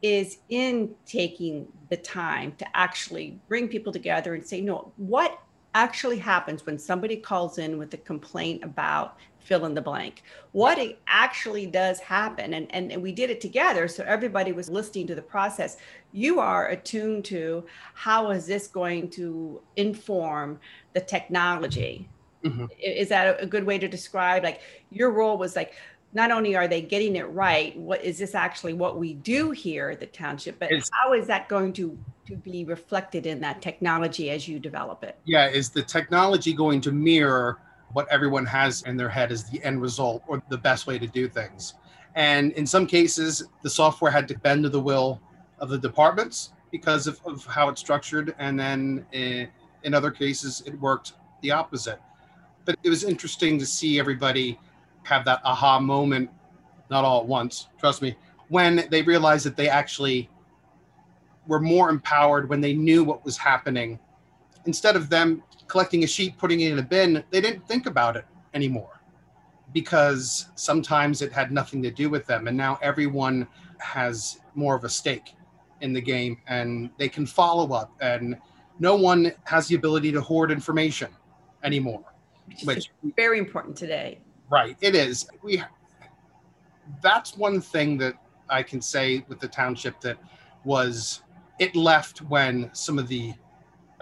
is 0.00 0.38
in 0.48 0.92
taking 1.06 1.68
the 1.90 1.96
time 1.96 2.54
to 2.58 2.66
actually 2.76 3.38
bring 3.46 3.68
people 3.68 3.92
together 3.92 4.34
and 4.34 4.44
say, 4.44 4.60
no, 4.60 4.90
what 4.96 5.38
actually 5.74 6.18
happens 6.18 6.66
when 6.66 6.76
somebody 6.76 7.16
calls 7.16 7.58
in 7.58 7.78
with 7.78 7.94
a 7.94 7.98
complaint 7.98 8.64
about 8.64 9.16
fill 9.42 9.66
in 9.66 9.74
the 9.74 9.82
blank. 9.82 10.22
What 10.52 10.78
it 10.78 10.98
actually 11.06 11.66
does 11.66 12.00
happen 12.00 12.54
and, 12.54 12.72
and, 12.74 12.92
and 12.92 13.02
we 13.02 13.12
did 13.12 13.30
it 13.30 13.40
together 13.40 13.88
so 13.88 14.04
everybody 14.04 14.52
was 14.52 14.70
listening 14.70 15.06
to 15.08 15.14
the 15.14 15.22
process. 15.22 15.76
You 16.12 16.40
are 16.40 16.68
attuned 16.68 17.24
to 17.26 17.64
how 17.94 18.30
is 18.30 18.46
this 18.46 18.66
going 18.66 19.10
to 19.10 19.60
inform 19.76 20.60
the 20.92 21.00
technology. 21.00 22.08
Mm-hmm. 22.44 22.64
is 22.82 23.08
that 23.10 23.40
a 23.40 23.46
good 23.46 23.62
way 23.62 23.78
to 23.78 23.86
describe 23.86 24.42
like 24.42 24.62
your 24.90 25.12
role 25.12 25.38
was 25.38 25.54
like 25.54 25.74
not 26.12 26.32
only 26.32 26.56
are 26.56 26.66
they 26.66 26.82
getting 26.82 27.14
it 27.14 27.22
right 27.30 27.76
what 27.78 28.02
is 28.02 28.18
this 28.18 28.34
actually 28.34 28.72
what 28.72 28.98
we 28.98 29.14
do 29.14 29.52
here 29.52 29.90
at 29.90 30.00
the 30.00 30.06
township 30.06 30.58
but 30.58 30.72
it's, 30.72 30.90
how 30.92 31.12
is 31.12 31.28
that 31.28 31.48
going 31.48 31.72
to 31.72 31.96
to 32.26 32.36
be 32.36 32.64
reflected 32.64 33.26
in 33.26 33.40
that 33.40 33.62
technology 33.62 34.30
as 34.30 34.48
you 34.48 34.58
develop 34.58 35.04
it? 35.04 35.16
Yeah 35.24 35.48
is 35.48 35.70
the 35.70 35.82
technology 35.82 36.52
going 36.52 36.80
to 36.80 36.92
mirror 36.92 37.60
what 37.92 38.08
everyone 38.08 38.46
has 38.46 38.82
in 38.82 38.96
their 38.96 39.08
head 39.08 39.32
as 39.32 39.44
the 39.44 39.62
end 39.62 39.80
result 39.80 40.22
or 40.26 40.42
the 40.48 40.58
best 40.58 40.86
way 40.86 40.98
to 40.98 41.06
do 41.06 41.28
things. 41.28 41.74
And 42.14 42.52
in 42.52 42.66
some 42.66 42.86
cases, 42.86 43.44
the 43.62 43.70
software 43.70 44.10
had 44.10 44.28
to 44.28 44.38
bend 44.38 44.64
to 44.64 44.68
the 44.68 44.80
will 44.80 45.20
of 45.58 45.68
the 45.68 45.78
departments 45.78 46.52
because 46.70 47.06
of, 47.06 47.20
of 47.24 47.44
how 47.46 47.68
it's 47.68 47.80
structured. 47.80 48.34
And 48.38 48.58
then 48.58 49.06
in, 49.12 49.48
in 49.84 49.94
other 49.94 50.10
cases, 50.10 50.62
it 50.66 50.78
worked 50.80 51.14
the 51.42 51.50
opposite. 51.50 52.00
But 52.64 52.76
it 52.82 52.88
was 52.88 53.04
interesting 53.04 53.58
to 53.58 53.66
see 53.66 53.98
everybody 53.98 54.58
have 55.04 55.24
that 55.24 55.40
aha 55.44 55.80
moment, 55.80 56.30
not 56.90 57.04
all 57.04 57.20
at 57.20 57.26
once, 57.26 57.68
trust 57.78 58.02
me, 58.02 58.16
when 58.48 58.86
they 58.90 59.02
realized 59.02 59.46
that 59.46 59.56
they 59.56 59.68
actually 59.68 60.28
were 61.46 61.60
more 61.60 61.90
empowered 61.90 62.48
when 62.48 62.60
they 62.60 62.72
knew 62.72 63.02
what 63.02 63.24
was 63.24 63.36
happening 63.36 63.98
instead 64.66 64.94
of 64.94 65.08
them 65.08 65.42
collecting 65.72 66.04
a 66.04 66.06
sheet, 66.06 66.36
putting 66.36 66.60
it 66.60 66.70
in 66.70 66.78
a 66.78 66.82
bin, 66.82 67.24
they 67.30 67.40
didn't 67.40 67.66
think 67.66 67.86
about 67.86 68.14
it 68.14 68.26
anymore 68.52 69.00
because 69.72 70.50
sometimes 70.54 71.22
it 71.22 71.32
had 71.32 71.50
nothing 71.50 71.82
to 71.82 71.90
do 71.90 72.10
with 72.10 72.26
them. 72.26 72.46
And 72.46 72.54
now 72.54 72.78
everyone 72.82 73.48
has 73.78 74.40
more 74.54 74.76
of 74.76 74.84
a 74.84 74.88
stake 74.90 75.32
in 75.80 75.94
the 75.94 76.00
game 76.00 76.36
and 76.46 76.90
they 76.98 77.08
can 77.08 77.24
follow 77.24 77.72
up 77.72 77.90
and 78.02 78.36
no 78.80 78.94
one 78.94 79.32
has 79.44 79.66
the 79.66 79.74
ability 79.74 80.12
to 80.12 80.20
hoard 80.20 80.50
information 80.50 81.08
anymore 81.64 82.04
which 82.64 82.76
is 82.76 82.88
very 83.16 83.38
important 83.38 83.74
today. 83.74 84.20
Right 84.50 84.76
it 84.82 84.94
is. 84.94 85.26
We 85.42 85.62
that's 87.00 87.36
one 87.36 87.60
thing 87.60 87.96
that 87.98 88.14
i 88.50 88.62
can 88.62 88.82
say 88.82 89.24
with 89.28 89.38
the 89.38 89.46
township 89.46 90.00
that 90.00 90.18
was 90.64 91.22
it 91.60 91.74
left 91.76 92.18
when 92.22 92.68
some 92.74 92.98
of 92.98 93.06
the 93.06 93.32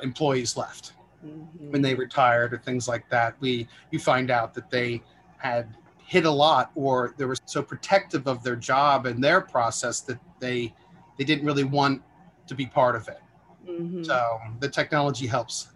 employees 0.02 0.56
left 0.56 0.94
mm-hmm. 1.24 1.70
when 1.70 1.82
they 1.82 1.94
retired 1.94 2.52
or 2.52 2.58
things 2.58 2.88
like 2.88 3.08
that 3.10 3.34
we 3.40 3.66
you 3.90 3.98
find 3.98 4.30
out 4.30 4.54
that 4.54 4.70
they 4.70 5.02
had 5.38 5.76
hit 6.10 6.24
a 6.24 6.30
lot 6.30 6.72
or 6.74 7.14
they 7.18 7.24
were 7.24 7.36
so 7.44 7.62
protective 7.62 8.26
of 8.26 8.42
their 8.42 8.56
job 8.56 9.06
and 9.06 9.22
their 9.22 9.40
process 9.40 10.00
that 10.00 10.18
they 10.40 10.74
they 11.18 11.24
didn't 11.24 11.44
really 11.44 11.64
want 11.64 12.02
to 12.46 12.54
be 12.54 12.66
part 12.66 12.96
of 12.96 13.06
it. 13.08 13.20
Mm-hmm. 13.68 14.02
So 14.02 14.40
the 14.58 14.68
technology 14.68 15.26
helps 15.26 15.68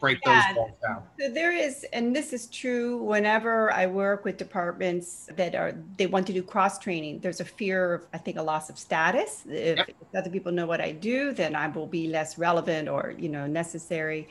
break 0.00 0.18
yeah. 0.24 0.46
those 0.48 0.56
walls 0.56 0.76
down. 0.86 1.02
So 1.18 1.28
there 1.30 1.52
is, 1.52 1.84
and 1.92 2.14
this 2.14 2.32
is 2.32 2.46
true 2.48 3.02
whenever 3.02 3.72
I 3.72 3.86
work 3.86 4.24
with 4.24 4.36
departments 4.36 5.28
that 5.36 5.54
are 5.54 5.72
they 5.96 6.06
want 6.06 6.26
to 6.28 6.32
do 6.32 6.42
cross 6.42 6.78
training. 6.78 7.20
There's 7.20 7.40
a 7.40 7.44
fear 7.44 7.94
of, 7.94 8.06
I 8.12 8.18
think, 8.18 8.36
a 8.36 8.42
loss 8.42 8.70
of 8.70 8.78
status. 8.78 9.44
If, 9.48 9.78
yep. 9.78 9.88
if 9.88 10.16
other 10.16 10.30
people 10.30 10.52
know 10.52 10.66
what 10.66 10.80
I 10.80 10.92
do, 10.92 11.32
then 11.32 11.56
I 11.56 11.66
will 11.68 11.86
be 11.86 12.06
less 12.08 12.38
relevant 12.38 12.88
or 12.88 13.14
you 13.18 13.28
know 13.28 13.46
necessary. 13.46 14.28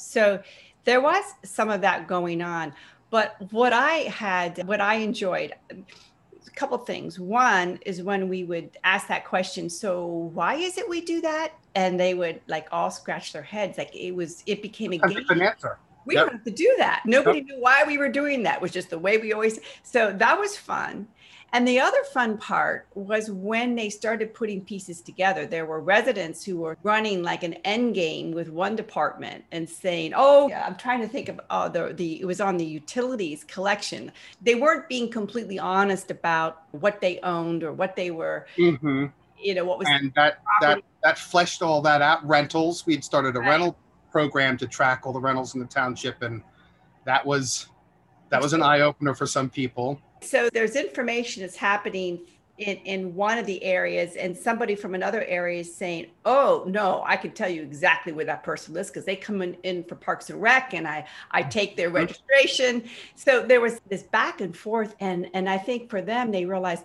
So 0.00 0.42
there 0.84 1.00
was 1.00 1.24
some 1.44 1.70
of 1.70 1.80
that 1.82 2.06
going 2.06 2.42
on. 2.42 2.72
But 3.10 3.36
what 3.50 3.72
I 3.72 4.08
had, 4.08 4.66
what 4.66 4.80
I 4.80 4.94
enjoyed, 4.96 5.54
a 5.70 6.50
couple 6.54 6.78
things. 6.78 7.18
One 7.18 7.78
is 7.84 8.02
when 8.02 8.28
we 8.28 8.44
would 8.44 8.78
ask 8.84 9.08
that 9.08 9.24
question, 9.24 9.68
so 9.68 10.30
why 10.32 10.54
is 10.54 10.78
it 10.78 10.88
we 10.88 11.00
do 11.00 11.20
that? 11.20 11.52
And 11.74 11.98
they 11.98 12.14
would 12.14 12.40
like 12.46 12.68
all 12.72 12.90
scratch 12.90 13.32
their 13.32 13.42
heads. 13.42 13.78
Like 13.78 13.94
it 13.94 14.12
was, 14.12 14.42
it 14.46 14.62
became 14.62 14.92
a 14.92 14.98
game. 14.98 15.24
An 15.28 15.42
answer. 15.42 15.78
We 16.06 16.14
yep. 16.14 16.26
don't 16.26 16.32
have 16.36 16.44
to 16.44 16.50
do 16.50 16.74
that. 16.78 17.02
Nobody 17.04 17.38
yep. 17.38 17.46
knew 17.48 17.60
why 17.60 17.84
we 17.84 17.98
were 17.98 18.08
doing 18.08 18.42
that. 18.44 18.56
It 18.56 18.62
was 18.62 18.72
just 18.72 18.90
the 18.90 18.98
way 18.98 19.18
we 19.18 19.32
always. 19.32 19.60
So 19.82 20.12
that 20.12 20.38
was 20.38 20.56
fun. 20.56 21.06
And 21.52 21.66
the 21.66 21.80
other 21.80 22.02
fun 22.04 22.38
part 22.38 22.86
was 22.94 23.30
when 23.30 23.74
they 23.74 23.90
started 23.90 24.34
putting 24.34 24.64
pieces 24.64 25.00
together. 25.00 25.46
There 25.46 25.66
were 25.66 25.80
residents 25.80 26.44
who 26.44 26.58
were 26.58 26.76
running 26.82 27.22
like 27.22 27.42
an 27.42 27.54
end 27.64 27.94
game 27.94 28.30
with 28.30 28.50
one 28.50 28.76
department 28.76 29.44
and 29.50 29.68
saying, 29.68 30.12
"Oh, 30.14 30.48
yeah, 30.48 30.64
I'm 30.64 30.76
trying 30.76 31.00
to 31.00 31.08
think 31.08 31.28
of 31.28 31.40
oh, 31.50 31.68
the 31.68 31.92
the 31.92 32.20
it 32.20 32.24
was 32.24 32.40
on 32.40 32.56
the 32.56 32.64
utilities 32.64 33.42
collection." 33.44 34.12
They 34.40 34.54
weren't 34.54 34.88
being 34.88 35.10
completely 35.10 35.58
honest 35.58 36.10
about 36.10 36.62
what 36.70 37.00
they 37.00 37.18
owned 37.20 37.64
or 37.64 37.72
what 37.72 37.96
they 37.96 38.12
were. 38.12 38.46
Mm-hmm. 38.56 39.06
You 39.42 39.54
know 39.54 39.64
what 39.64 39.78
was 39.78 39.88
and 39.88 40.12
that 40.14 40.42
that 40.60 40.82
that 41.02 41.18
fleshed 41.18 41.62
all 41.62 41.82
that 41.82 42.00
out. 42.00 42.26
Rentals. 42.26 42.86
We'd 42.86 43.02
started 43.02 43.34
a 43.36 43.40
right. 43.40 43.48
rental 43.48 43.76
program 44.12 44.56
to 44.58 44.68
track 44.68 45.02
all 45.04 45.12
the 45.12 45.20
rentals 45.20 45.54
in 45.54 45.60
the 45.60 45.66
township, 45.66 46.22
and 46.22 46.42
that 47.06 47.26
was 47.26 47.66
that 48.28 48.40
was 48.40 48.52
an 48.52 48.62
eye 48.62 48.80
opener 48.82 49.14
for 49.14 49.26
some 49.26 49.50
people 49.50 50.00
so 50.20 50.48
there's 50.52 50.76
information 50.76 51.42
that's 51.42 51.56
happening 51.56 52.20
in, 52.60 52.76
in 52.84 53.14
one 53.14 53.38
of 53.38 53.46
the 53.46 53.62
areas 53.64 54.16
and 54.16 54.36
somebody 54.36 54.74
from 54.74 54.94
another 54.94 55.24
area 55.24 55.60
is 55.60 55.74
saying, 55.74 56.06
oh, 56.26 56.64
no, 56.68 57.02
I 57.06 57.16
can 57.16 57.30
tell 57.32 57.48
you 57.48 57.62
exactly 57.62 58.12
where 58.12 58.26
that 58.26 58.42
person 58.42 58.74
lives 58.74 58.90
because 58.90 59.06
they 59.06 59.16
come 59.16 59.40
in, 59.40 59.54
in 59.62 59.82
for 59.84 59.94
Parks 59.94 60.28
and 60.28 60.40
Rec 60.40 60.74
and 60.74 60.86
I, 60.86 61.06
I 61.30 61.40
mm-hmm. 61.40 61.50
take 61.50 61.76
their 61.76 61.88
mm-hmm. 61.88 61.96
registration. 61.96 62.84
So 63.14 63.42
there 63.46 63.62
was 63.62 63.80
this 63.88 64.02
back 64.02 64.42
and 64.42 64.54
forth. 64.54 64.94
And, 65.00 65.28
and 65.32 65.48
I 65.48 65.56
think 65.56 65.88
for 65.88 66.02
them, 66.02 66.30
they 66.30 66.44
realized, 66.44 66.84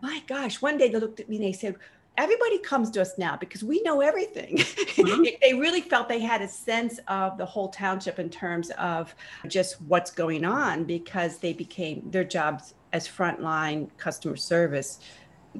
my 0.00 0.22
gosh, 0.26 0.62
one 0.62 0.78
day 0.78 0.88
they 0.88 0.98
looked 0.98 1.20
at 1.20 1.28
me 1.28 1.36
and 1.36 1.44
they 1.44 1.52
said, 1.52 1.76
everybody 2.16 2.58
comes 2.58 2.90
to 2.90 3.00
us 3.00 3.16
now 3.18 3.36
because 3.36 3.64
we 3.64 3.82
know 3.82 4.00
everything. 4.00 4.56
Mm-hmm. 4.58 5.24
they 5.42 5.54
really 5.54 5.80
felt 5.80 6.08
they 6.08 6.20
had 6.20 6.42
a 6.42 6.48
sense 6.48 7.00
of 7.08 7.38
the 7.38 7.46
whole 7.46 7.68
township 7.68 8.18
in 8.18 8.28
terms 8.28 8.70
of 8.78 9.14
just 9.46 9.80
what's 9.82 10.10
going 10.10 10.44
on 10.44 10.84
because 10.84 11.38
they 11.38 11.52
became 11.52 12.10
their 12.10 12.24
jobs 12.24 12.74
as 12.92 13.08
frontline 13.08 13.88
customer 13.96 14.36
service 14.36 15.00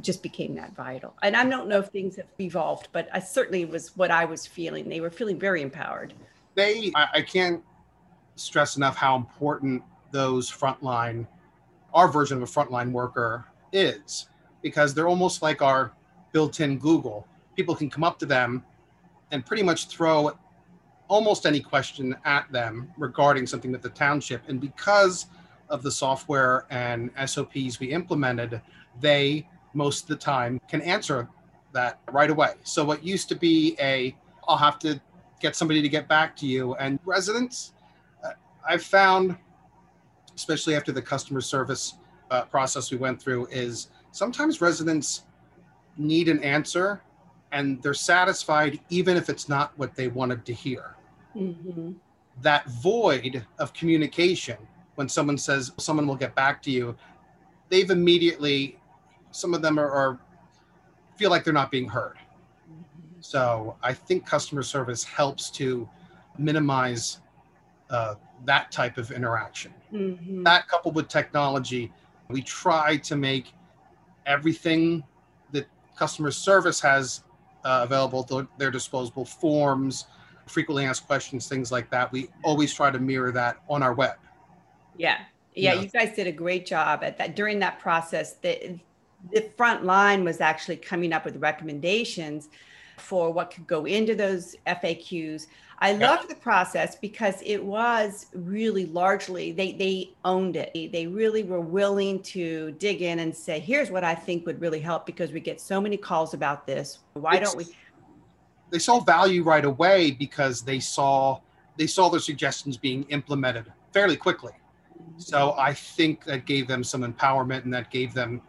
just 0.00 0.22
became 0.22 0.54
that 0.54 0.74
vital. 0.74 1.14
And 1.22 1.36
I 1.36 1.44
don't 1.44 1.68
know 1.68 1.80
if 1.80 1.88
things 1.88 2.16
have 2.16 2.26
evolved, 2.40 2.88
but 2.92 3.08
I 3.12 3.20
certainly 3.20 3.64
was 3.64 3.96
what 3.96 4.10
I 4.10 4.24
was 4.24 4.46
feeling. 4.46 4.88
They 4.88 5.00
were 5.00 5.10
feeling 5.10 5.38
very 5.38 5.60
empowered. 5.60 6.14
They, 6.54 6.92
I, 6.94 7.08
I 7.14 7.22
can't 7.22 7.62
stress 8.36 8.76
enough 8.76 8.96
how 8.96 9.16
important 9.16 9.82
those 10.10 10.50
frontline, 10.50 11.26
our 11.92 12.08
version 12.08 12.42
of 12.42 12.48
a 12.48 12.52
frontline 12.52 12.92
worker 12.92 13.44
is, 13.72 14.28
because 14.62 14.94
they're 14.94 15.08
almost 15.08 15.42
like 15.42 15.60
our 15.60 15.92
built-in 16.32 16.78
Google. 16.78 17.26
People 17.56 17.74
can 17.74 17.90
come 17.90 18.04
up 18.04 18.18
to 18.18 18.26
them 18.26 18.64
and 19.30 19.44
pretty 19.44 19.62
much 19.62 19.88
throw 19.88 20.36
almost 21.08 21.46
any 21.46 21.60
question 21.60 22.16
at 22.24 22.50
them 22.50 22.90
regarding 22.96 23.46
something 23.46 23.72
with 23.72 23.82
the 23.82 23.90
township. 23.90 24.48
And 24.48 24.60
because 24.60 25.26
of 25.68 25.82
the 25.82 25.90
software 25.90 26.66
and 26.70 27.10
SOPs 27.26 27.80
we 27.80 27.92
implemented, 27.92 28.60
they 29.00 29.46
most 29.74 30.02
of 30.02 30.08
the 30.08 30.16
time 30.16 30.60
can 30.68 30.80
answer 30.82 31.28
that 31.72 32.00
right 32.10 32.30
away. 32.30 32.54
So 32.62 32.84
what 32.84 33.02
used 33.02 33.28
to 33.30 33.34
be 33.34 33.76
a, 33.80 34.14
I'll 34.46 34.56
have 34.56 34.78
to 34.80 35.00
get 35.40 35.56
somebody 35.56 35.82
to 35.82 35.88
get 35.88 36.08
back 36.08 36.36
to 36.36 36.46
you. 36.46 36.74
And 36.74 36.98
residents, 37.04 37.72
uh, 38.24 38.32
I've 38.66 38.82
found, 38.82 39.36
especially 40.34 40.76
after 40.76 40.92
the 40.92 41.02
customer 41.02 41.40
service 41.40 41.94
uh, 42.30 42.42
process 42.44 42.90
we 42.90 42.98
went 42.98 43.20
through, 43.20 43.46
is 43.50 43.88
sometimes 44.12 44.60
residents 44.60 45.22
need 45.96 46.28
an 46.28 46.42
answer 46.42 47.02
and 47.52 47.82
they're 47.82 47.94
satisfied 47.94 48.80
even 48.88 49.16
if 49.16 49.28
it's 49.28 49.48
not 49.48 49.72
what 49.76 49.94
they 49.94 50.08
wanted 50.08 50.44
to 50.46 50.52
hear. 50.52 50.96
Mm-hmm. 51.36 51.92
That 52.40 52.66
void 52.70 53.44
of 53.58 53.72
communication, 53.74 54.56
when 54.94 55.08
someone 55.08 55.38
says 55.38 55.72
someone 55.78 56.06
will 56.06 56.16
get 56.16 56.34
back 56.34 56.62
to 56.62 56.70
you, 56.70 56.96
they've 57.68 57.90
immediately, 57.90 58.78
some 59.30 59.54
of 59.54 59.62
them 59.62 59.78
are, 59.78 59.90
are 59.90 60.18
feel 61.16 61.30
like 61.30 61.44
they're 61.44 61.52
not 61.52 61.70
being 61.70 61.88
heard. 61.88 62.16
Mm-hmm. 62.16 63.20
So 63.20 63.76
I 63.82 63.92
think 63.92 64.26
customer 64.26 64.62
service 64.62 65.04
helps 65.04 65.50
to 65.50 65.88
minimize 66.38 67.20
uh, 67.90 68.14
that 68.46 68.72
type 68.72 68.96
of 68.96 69.12
interaction. 69.12 69.74
Mm-hmm. 69.92 70.42
That 70.44 70.68
coupled 70.68 70.94
with 70.94 71.08
technology, 71.08 71.92
we 72.28 72.40
try 72.42 72.96
to 72.96 73.16
make 73.16 73.52
everything 74.24 75.04
customer 75.96 76.30
service 76.30 76.80
has 76.80 77.22
uh, 77.64 77.80
available 77.84 78.24
th- 78.24 78.46
their 78.58 78.70
disposable 78.70 79.24
forms, 79.24 80.06
frequently 80.46 80.84
asked 80.84 81.06
questions, 81.06 81.48
things 81.48 81.70
like 81.70 81.90
that. 81.90 82.10
We 82.12 82.28
always 82.42 82.74
try 82.74 82.90
to 82.90 82.98
mirror 82.98 83.32
that 83.32 83.58
on 83.68 83.82
our 83.82 83.94
web. 83.94 84.16
Yeah. 84.96 85.18
Yeah, 85.54 85.74
you 85.74 85.88
guys 85.88 86.16
did 86.16 86.26
a 86.26 86.32
great 86.32 86.64
job 86.64 87.04
at 87.04 87.18
that. 87.18 87.36
During 87.36 87.58
that 87.58 87.78
process, 87.78 88.34
the 88.34 88.78
the 89.32 89.50
front 89.56 89.84
line 89.84 90.24
was 90.24 90.40
actually 90.40 90.76
coming 90.76 91.12
up 91.12 91.24
with 91.24 91.36
recommendations 91.36 92.48
for 92.96 93.32
what 93.32 93.50
could 93.50 93.66
go 93.66 93.84
into 93.84 94.14
those 94.14 94.56
FAQs. 94.66 95.46
I 95.82 95.94
loved 95.94 96.30
the 96.30 96.36
process 96.36 96.94
because 96.94 97.42
it 97.44 97.62
was 97.62 98.26
really 98.32 98.86
largely 98.86 99.50
they 99.50 99.72
they 99.72 100.14
owned 100.24 100.54
it. 100.54 100.70
They 100.72 101.08
really 101.08 101.42
were 101.42 101.60
willing 101.60 102.22
to 102.22 102.70
dig 102.78 103.02
in 103.02 103.18
and 103.18 103.36
say, 103.36 103.58
"Here's 103.58 103.90
what 103.90 104.04
I 104.04 104.14
think 104.14 104.46
would 104.46 104.60
really 104.60 104.78
help 104.78 105.06
because 105.06 105.32
we 105.32 105.40
get 105.40 105.60
so 105.60 105.80
many 105.80 105.96
calls 105.96 106.34
about 106.34 106.68
this. 106.68 107.00
Why 107.14 107.38
it's, 107.38 107.50
don't 107.50 107.58
we?" 107.58 107.76
They 108.70 108.78
saw 108.78 109.00
value 109.00 109.42
right 109.42 109.64
away 109.64 110.12
because 110.12 110.62
they 110.62 110.78
saw 110.78 111.40
they 111.76 111.88
saw 111.88 112.08
their 112.08 112.20
suggestions 112.20 112.76
being 112.76 113.02
implemented 113.08 113.72
fairly 113.92 114.16
quickly. 114.16 114.52
So 115.16 115.50
mm-hmm. 115.50 115.60
I 115.60 115.74
think 115.74 116.24
that 116.26 116.46
gave 116.46 116.68
them 116.68 116.84
some 116.84 117.02
empowerment 117.02 117.64
and 117.64 117.74
that 117.74 117.90
gave 117.90 118.14
them 118.14 118.40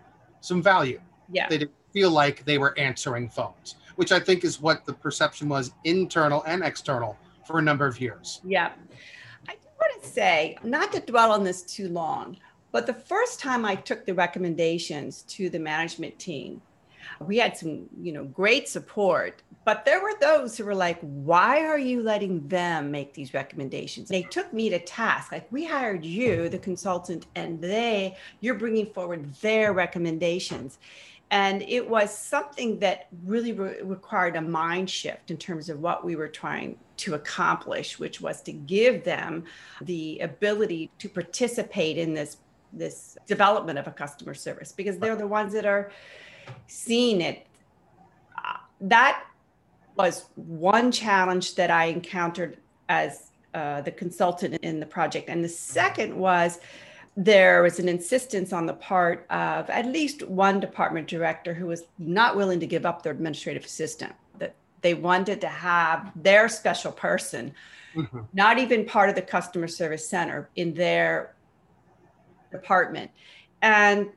some 0.42 0.62
value. 0.62 1.02
Yeah. 1.32 1.50
They 1.50 1.58
didn't 1.58 1.74
feel 1.94 2.12
like 2.12 2.46
they 2.46 2.60
were 2.60 2.78
answering 2.78 3.28
phones 3.28 3.76
which 3.96 4.12
I 4.12 4.20
think 4.20 4.44
is 4.44 4.62
what 4.62 4.86
the 4.86 4.94
perception 4.94 5.50
was 5.50 5.72
internal 5.84 6.44
and 6.44 6.64
external 6.64 7.18
for 7.46 7.60
a 7.60 7.62
number 7.62 7.86
of 7.86 8.00
years. 8.00 8.42
Yeah. 8.46 8.72
I 9.48 9.54
do 9.54 9.68
want 9.80 10.02
to 10.02 10.10
say, 10.10 10.58
not 10.64 10.92
to 10.94 11.00
dwell 11.00 11.32
on 11.32 11.44
this 11.44 11.62
too 11.64 11.90
long, 11.90 12.38
but 12.72 12.88
the 12.88 12.94
first 12.94 13.40
time 13.40 13.66
I 13.66 13.76
took 13.76 14.06
the 14.06 14.14
recommendations 14.14 15.24
to 15.24 15.50
the 15.50 15.60
management 15.60 16.18
team, 16.18 16.62
We 17.20 17.38
had 17.38 17.58
some, 17.58 17.88
you 18.02 18.12
know, 18.12 18.26
great 18.26 18.68
support, 18.68 19.42
but 19.66 19.86
there 19.86 20.02
were 20.02 20.14
those 20.20 20.58
who 20.58 20.66
were 20.66 20.76
like, 20.76 21.00
why 21.02 21.66
are 21.66 21.78
you 21.78 22.02
letting 22.02 22.48
them 22.48 22.92
make 22.92 23.14
these 23.14 23.34
recommendations? 23.34 24.10
They 24.10 24.24
took 24.24 24.52
me 24.54 24.70
to 24.70 24.80
task. 24.80 25.32
Like, 25.32 25.50
we 25.52 25.66
hired 25.66 26.04
you, 26.04 26.50
the 26.50 26.58
consultant, 26.58 27.28
and 27.36 27.62
they, 27.62 28.18
you're 28.42 28.56
bringing 28.56 28.88
forward 28.88 29.34
their 29.36 29.74
recommendations. 29.74 30.80
And 31.34 31.64
it 31.64 31.90
was 31.90 32.16
something 32.16 32.78
that 32.78 33.08
really 33.26 33.54
re- 33.54 33.82
required 33.82 34.36
a 34.36 34.42
mind 34.42 34.88
shift 34.88 35.32
in 35.32 35.38
terms 35.38 35.68
of 35.68 35.80
what 35.80 36.06
we 36.06 36.16
were 36.16 36.28
trying 36.28 36.78
to 36.98 37.16
accomplish, 37.16 37.98
which 37.98 38.22
was 38.22 38.44
to 38.44 38.52
give 38.52 39.04
them 39.04 39.46
the 39.82 40.20
ability 40.20 40.92
to 41.00 41.10
participate 41.10 41.98
in 41.98 42.14
this 42.14 42.38
this 42.72 43.18
development 43.26 43.80
of 43.80 43.88
a 43.88 43.92
customer 43.92 44.36
service 44.36 44.72
because 44.72 45.00
they're 45.00 45.16
the 45.16 45.26
ones 45.26 45.54
that 45.54 45.66
are 45.66 45.92
seeing 46.68 47.20
it. 47.20 47.48
Uh, 48.38 48.58
that 48.82 49.24
was 49.96 50.26
one 50.36 50.92
challenge 50.92 51.56
that 51.56 51.72
I 51.72 51.86
encountered 51.86 52.58
as 52.90 53.32
uh, 53.56 53.82
the 53.82 53.92
consultant 53.92 54.56
in 54.62 54.80
the 54.80 54.86
project. 54.86 55.30
And 55.30 55.44
the 55.44 55.50
second 55.50 56.16
was 56.16 56.60
there 57.16 57.62
was 57.62 57.80
an 57.80 57.88
insistence 57.88 58.52
on 58.52 58.66
the 58.66 58.74
part 58.74 59.26
of 59.30 59.70
at 59.70 59.86
least 59.86 60.28
one 60.28 60.60
department 60.60 61.08
director 61.08 61.54
who 61.54 61.68
was 61.68 61.84
not 62.00 62.36
willing 62.36 62.60
to 62.60 62.68
give 62.68 62.86
up 62.86 63.04
their 63.04 63.12
administrative 63.12 63.66
assistant, 63.66 64.14
that 64.40 64.56
they 64.82 64.96
wanted 64.96 65.40
to 65.42 65.48
have 65.48 66.12
their 66.16 66.50
special 66.50 66.92
person, 66.92 67.54
mm-hmm. 67.96 68.20
not 68.34 68.58
even 68.58 68.86
part 68.86 69.10
of 69.10 69.16
the 69.16 69.22
customer 69.22 69.68
service 69.68 70.08
center, 70.08 70.50
in 70.56 70.74
their 70.74 71.36
department. 72.52 73.12
And 73.62 74.10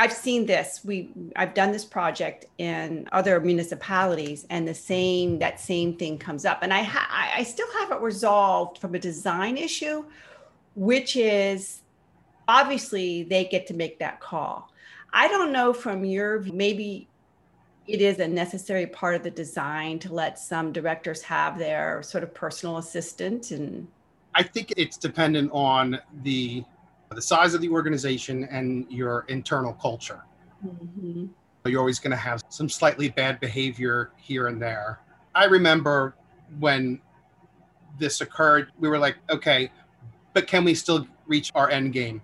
I've 0.00 0.12
seen 0.12 0.46
this. 0.46 0.80
We 0.84 1.10
I've 1.36 1.54
done 1.54 1.72
this 1.72 1.84
project 1.84 2.46
in 2.58 3.08
other 3.12 3.40
municipalities, 3.40 4.46
and 4.48 4.66
the 4.66 4.74
same 4.74 5.40
that 5.40 5.60
same 5.60 5.96
thing 5.96 6.18
comes 6.18 6.44
up. 6.44 6.60
And 6.62 6.72
I 6.72 6.82
ha- 6.82 7.32
I 7.36 7.42
still 7.42 7.66
haven't 7.80 8.00
resolved 8.00 8.78
from 8.78 8.94
a 8.94 8.98
design 8.98 9.56
issue, 9.56 10.04
which 10.76 11.16
is 11.16 11.82
obviously 12.48 13.22
they 13.24 13.44
get 13.44 13.66
to 13.68 13.74
make 13.74 13.98
that 13.98 14.18
call. 14.20 14.72
I 15.12 15.28
don't 15.28 15.52
know 15.52 15.72
from 15.72 16.04
your 16.04 16.40
maybe 16.40 17.08
it 17.86 18.00
is 18.02 18.18
a 18.18 18.28
necessary 18.28 18.86
part 18.86 19.14
of 19.14 19.22
the 19.22 19.30
design 19.30 19.98
to 20.00 20.12
let 20.12 20.38
some 20.38 20.72
directors 20.72 21.22
have 21.22 21.58
their 21.58 22.02
sort 22.02 22.24
of 22.24 22.34
personal 22.34 22.78
assistant 22.78 23.50
and 23.50 23.86
I 24.34 24.42
think 24.42 24.74
it's 24.76 24.96
dependent 24.96 25.50
on 25.52 25.98
the 26.22 26.64
the 27.14 27.22
size 27.22 27.54
of 27.54 27.60
the 27.62 27.68
organization 27.70 28.44
and 28.44 28.86
your 28.90 29.24
internal 29.28 29.72
culture. 29.72 30.22
Mm-hmm. 30.64 31.26
You're 31.64 31.80
always 31.80 31.98
going 31.98 32.10
to 32.10 32.16
have 32.16 32.42
some 32.50 32.68
slightly 32.68 33.08
bad 33.08 33.40
behavior 33.40 34.12
here 34.16 34.46
and 34.46 34.60
there. 34.60 35.00
I 35.34 35.46
remember 35.46 36.14
when 36.58 37.00
this 37.98 38.20
occurred, 38.20 38.72
we 38.78 38.88
were 38.88 38.98
like, 38.98 39.16
okay, 39.30 39.70
but 40.34 40.46
can 40.46 40.64
we 40.64 40.74
still 40.74 41.06
reach 41.26 41.50
our 41.54 41.70
end 41.70 41.92
game 41.92 42.20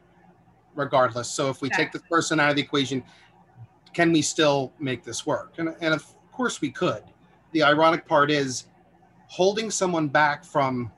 regardless? 0.74 1.28
So 1.28 1.50
if 1.50 1.60
we 1.60 1.70
take 1.70 1.92
this 1.92 2.02
person 2.02 2.40
out 2.40 2.50
of 2.50 2.56
the 2.56 2.62
equation, 2.62 3.02
can 3.92 4.12
we 4.12 4.22
still 4.22 4.72
make 4.78 5.04
this 5.04 5.24
work? 5.26 5.54
And, 5.58 5.74
and 5.80 5.94
of 5.94 6.06
course 6.32 6.60
we 6.60 6.70
could. 6.70 7.02
The 7.52 7.62
ironic 7.62 8.06
part 8.06 8.30
is 8.30 8.66
holding 9.28 9.70
someone 9.70 10.08
back 10.08 10.44
from 10.44 10.90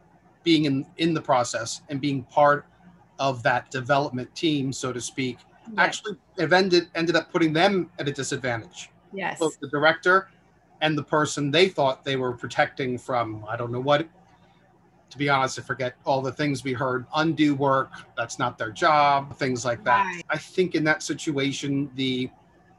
being 0.43 0.65
in, 0.65 0.87
in 0.99 1.13
the 1.13 1.21
process 1.21 1.83
and 1.89 2.01
being 2.01 2.23
part 2.25 2.67
of 3.19 3.43
that 3.43 3.71
development 3.71 4.35
team, 4.35 4.73
so 4.73 4.93
to 4.93 5.01
speak, 5.01 5.39
yes. 5.67 5.75
actually 5.77 6.17
ended 6.39 6.89
ended 6.95 7.17
up 7.17 7.31
putting 7.33 7.53
them 7.53 7.91
at 7.99 8.09
a 8.09 8.13
disadvantage. 8.13 8.91
Yes. 9.13 9.39
Both 9.39 9.59
the 9.61 9.69
director 9.69 10.29
and 10.81 10.97
the 10.97 11.03
person 11.03 11.51
they 11.51 11.69
thought 11.69 12.05
they 12.05 12.17
were 12.17 12.33
protecting 12.33 12.99
from 12.99 13.45
I 13.49 13.57
don't 13.57 13.73
know 13.73 13.81
what. 13.81 14.07
To 15.11 15.19
be 15.19 15.29
honest, 15.29 15.59
I 15.59 15.63
forget 15.63 15.95
all 16.05 16.21
the 16.21 16.33
things 16.33 16.65
we 16.65 16.73
heard. 16.73 17.07
undo 17.15 17.55
work, 17.55 17.93
that's 18.17 18.39
not 18.39 18.59
their 18.59 18.71
job, 18.71 19.37
things 19.37 19.65
like 19.65 19.85
that. 19.85 20.05
Right. 20.05 20.23
I 20.29 20.37
think 20.37 20.75
in 20.75 20.85
that 20.85 21.03
situation, 21.03 21.91
the 21.95 22.31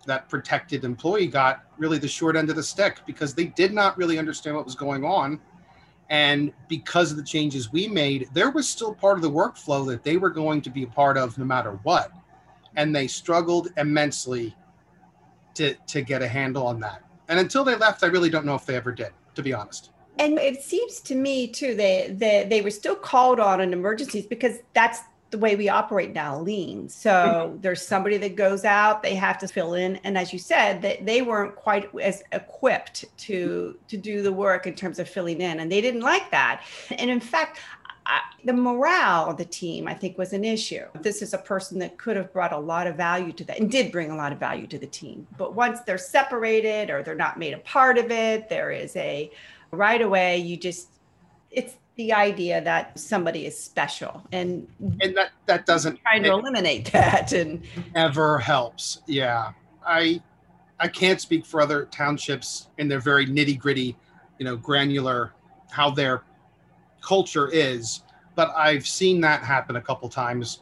that 0.06 0.30
protected 0.30 0.86
employee 0.86 1.28
got 1.28 1.66
really 1.78 1.98
the 1.98 2.08
short 2.08 2.38
end 2.38 2.50
of 2.50 2.56
the 2.56 2.64
stick 2.64 3.00
because 3.06 3.34
they 3.34 3.46
did 3.46 3.74
not 3.74 3.98
really 3.98 4.18
understand 4.18 4.56
what 4.56 4.64
was 4.64 4.76
going 4.76 5.04
on 5.04 5.38
and 6.10 6.54
because 6.68 7.12
of 7.12 7.18
the 7.18 7.24
changes 7.24 7.72
we 7.72 7.88
made, 7.88 8.30
there 8.34 8.50
was 8.50 8.68
still 8.68 8.94
part 8.94 9.18
of 9.18 9.22
the 9.22 9.30
workflow 9.30 9.86
that 9.88 10.04
they 10.04 10.18
were 10.18 10.30
going 10.30 10.62
to 10.62 10.70
be 10.70 10.84
a 10.84 10.88
part 10.88 11.18
of 11.18 11.38
no 11.38 11.46
matter 11.46 11.80
what. 11.84 12.12
And 12.76 12.96
they 12.96 13.08
struggled 13.08 13.70
immensely 13.78 14.56
to, 15.56 15.74
to 15.74 16.02
get 16.02 16.22
a 16.22 16.28
handle 16.28 16.66
on 16.66 16.80
that. 16.82 17.04
And 17.28 17.40
until 17.40 17.64
they 17.66 17.76
left, 17.76 18.04
I 18.04 18.08
really 18.08 18.30
don't 18.30 18.46
know 18.46 18.56
if 18.56 18.66
they 18.66 18.76
ever 18.76 18.92
did, 18.92 19.12
to 19.36 19.44
be 19.44 19.54
honest. 19.54 19.92
And 20.20 20.38
it 20.40 20.62
seems 20.64 21.00
to 21.02 21.16
me 21.16 21.48
too, 21.48 21.76
they 21.76 22.14
they, 22.16 22.46
they 22.50 22.62
were 22.62 22.72
still 22.72 22.96
called 22.96 23.40
on 23.40 23.62
in 23.62 23.74
emergencies 23.74 24.26
because 24.26 24.58
that's 24.74 25.02
the 25.30 25.38
way 25.38 25.56
we 25.56 25.68
operate 25.68 26.14
now 26.14 26.40
lean 26.40 26.88
so 26.88 27.12
mm-hmm. 27.12 27.62
there's 27.62 27.86
somebody 27.86 28.18
that 28.18 28.38
goes 28.38 28.64
out 28.64 29.04
they 29.04 29.14
have 29.14 29.38
to 29.38 29.48
fill 29.48 29.74
in 29.74 29.98
and 30.06 30.18
as 30.18 30.32
you 30.32 30.40
said 30.40 30.82
that 30.82 31.06
they 31.06 31.22
weren't 31.22 31.54
quite 31.56 31.94
as 32.02 32.24
equipped 32.32 33.04
to 33.18 33.78
to 33.90 33.98
do 33.98 34.22
the 34.22 34.32
work 34.32 34.68
in 34.68 34.74
terms 34.74 35.00
of 35.00 35.10
filling 35.10 35.42
in 35.42 35.60
and 35.60 35.70
they 35.70 35.82
didn't 35.82 36.02
like 36.02 36.32
that 36.32 36.64
and 36.92 37.10
in 37.10 37.20
fact 37.20 37.60
I, 38.08 38.22
the 38.46 38.54
morale 38.54 39.30
of 39.30 39.36
the 39.36 39.44
team, 39.44 39.86
I 39.86 39.94
think, 39.94 40.18
was 40.18 40.32
an 40.32 40.46
issue. 40.46 40.86
This 41.02 41.22
is 41.22 41.34
a 41.34 41.38
person 41.38 41.78
that 41.80 41.98
could 41.98 42.16
have 42.16 42.32
brought 42.32 42.54
a 42.54 42.58
lot 42.58 42.88
of 42.88 42.96
value 42.96 43.34
to 43.34 43.44
that 43.44 43.60
and 43.60 43.70
did 43.70 43.92
bring 43.92 44.12
a 44.12 44.16
lot 44.16 44.32
of 44.32 44.40
value 44.40 44.66
to 44.68 44.80
the 44.80 44.88
team. 44.88 45.28
But 45.38 45.56
once 45.56 45.82
they're 45.82 45.98
separated 45.98 46.90
or 46.90 47.04
they're 47.04 47.16
not 47.16 47.38
made 47.38 47.54
a 47.54 47.58
part 47.60 47.98
of 47.98 48.10
it, 48.10 48.48
there 48.48 48.72
is 48.72 48.96
a 48.96 49.30
right 49.72 50.02
away, 50.02 50.38
you 50.38 50.58
just, 50.58 50.90
it's 51.52 51.76
the 51.98 52.14
idea 52.14 52.62
that 52.62 52.98
somebody 52.98 53.46
is 53.46 53.60
special 53.60 54.24
and 54.32 54.68
and 55.02 55.18
that 55.18 55.32
that 55.48 55.66
doesn't 55.66 56.00
trying 56.02 56.22
to 56.24 56.30
eliminate 56.30 56.86
that 56.94 57.34
and 57.34 57.64
ever 57.96 58.38
helps 58.38 59.02
yeah. 59.08 59.52
I 59.86 60.22
i 60.80 60.88
can't 60.88 61.20
speak 61.20 61.46
for 61.46 61.60
other 61.60 61.86
townships 61.86 62.68
in 62.78 62.88
their 62.88 63.00
very 63.00 63.26
nitty 63.26 63.58
gritty 63.58 63.98
you 64.38 64.46
know 64.46 64.56
granular 64.56 65.34
how 65.72 65.90
their 65.90 66.24
culture 67.02 67.50
is 67.50 68.04
but 68.36 68.54
i've 68.56 68.88
seen 68.88 69.20
that 69.22 69.42
happen 69.42 69.76
a 69.76 69.82
couple 69.82 70.08
times 70.08 70.60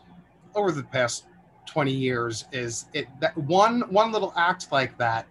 over 0.55 0.71
the 0.71 0.83
past 0.83 1.25
20 1.65 1.91
years 1.91 2.45
is 2.53 2.85
it 2.93 3.07
that 3.19 3.37
one 3.37 3.81
one 3.89 4.11
little 4.13 4.31
act 4.37 4.71
like 4.71 4.97
that 4.97 5.27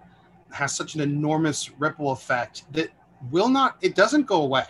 has 0.52 0.74
such 0.74 0.94
an 0.94 1.00
enormous 1.00 1.70
ripple 1.78 2.10
effect 2.10 2.64
that 2.72 2.90
will 3.30 3.48
not 3.48 3.76
it 3.80 3.94
doesn't 3.94 4.26
go 4.26 4.42
away 4.42 4.66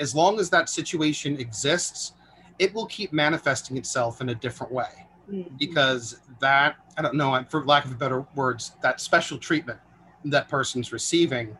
as 0.00 0.14
long 0.14 0.40
as 0.40 0.50
that 0.50 0.68
situation 0.68 1.38
exists, 1.38 2.14
it 2.58 2.74
will 2.74 2.86
keep 2.86 3.12
manifesting 3.12 3.76
itself 3.76 4.20
in 4.20 4.30
a 4.30 4.34
different 4.34 4.72
way. 4.72 5.06
Mm-hmm. 5.30 5.56
Because 5.58 6.20
that, 6.40 6.76
I 6.98 7.02
don't 7.02 7.14
know, 7.14 7.44
for 7.48 7.64
lack 7.64 7.84
of 7.84 7.96
better 7.98 8.26
words, 8.34 8.72
that 8.82 9.00
special 9.00 9.38
treatment 9.38 9.78
that 10.24 10.48
person's 10.48 10.92
receiving 10.92 11.56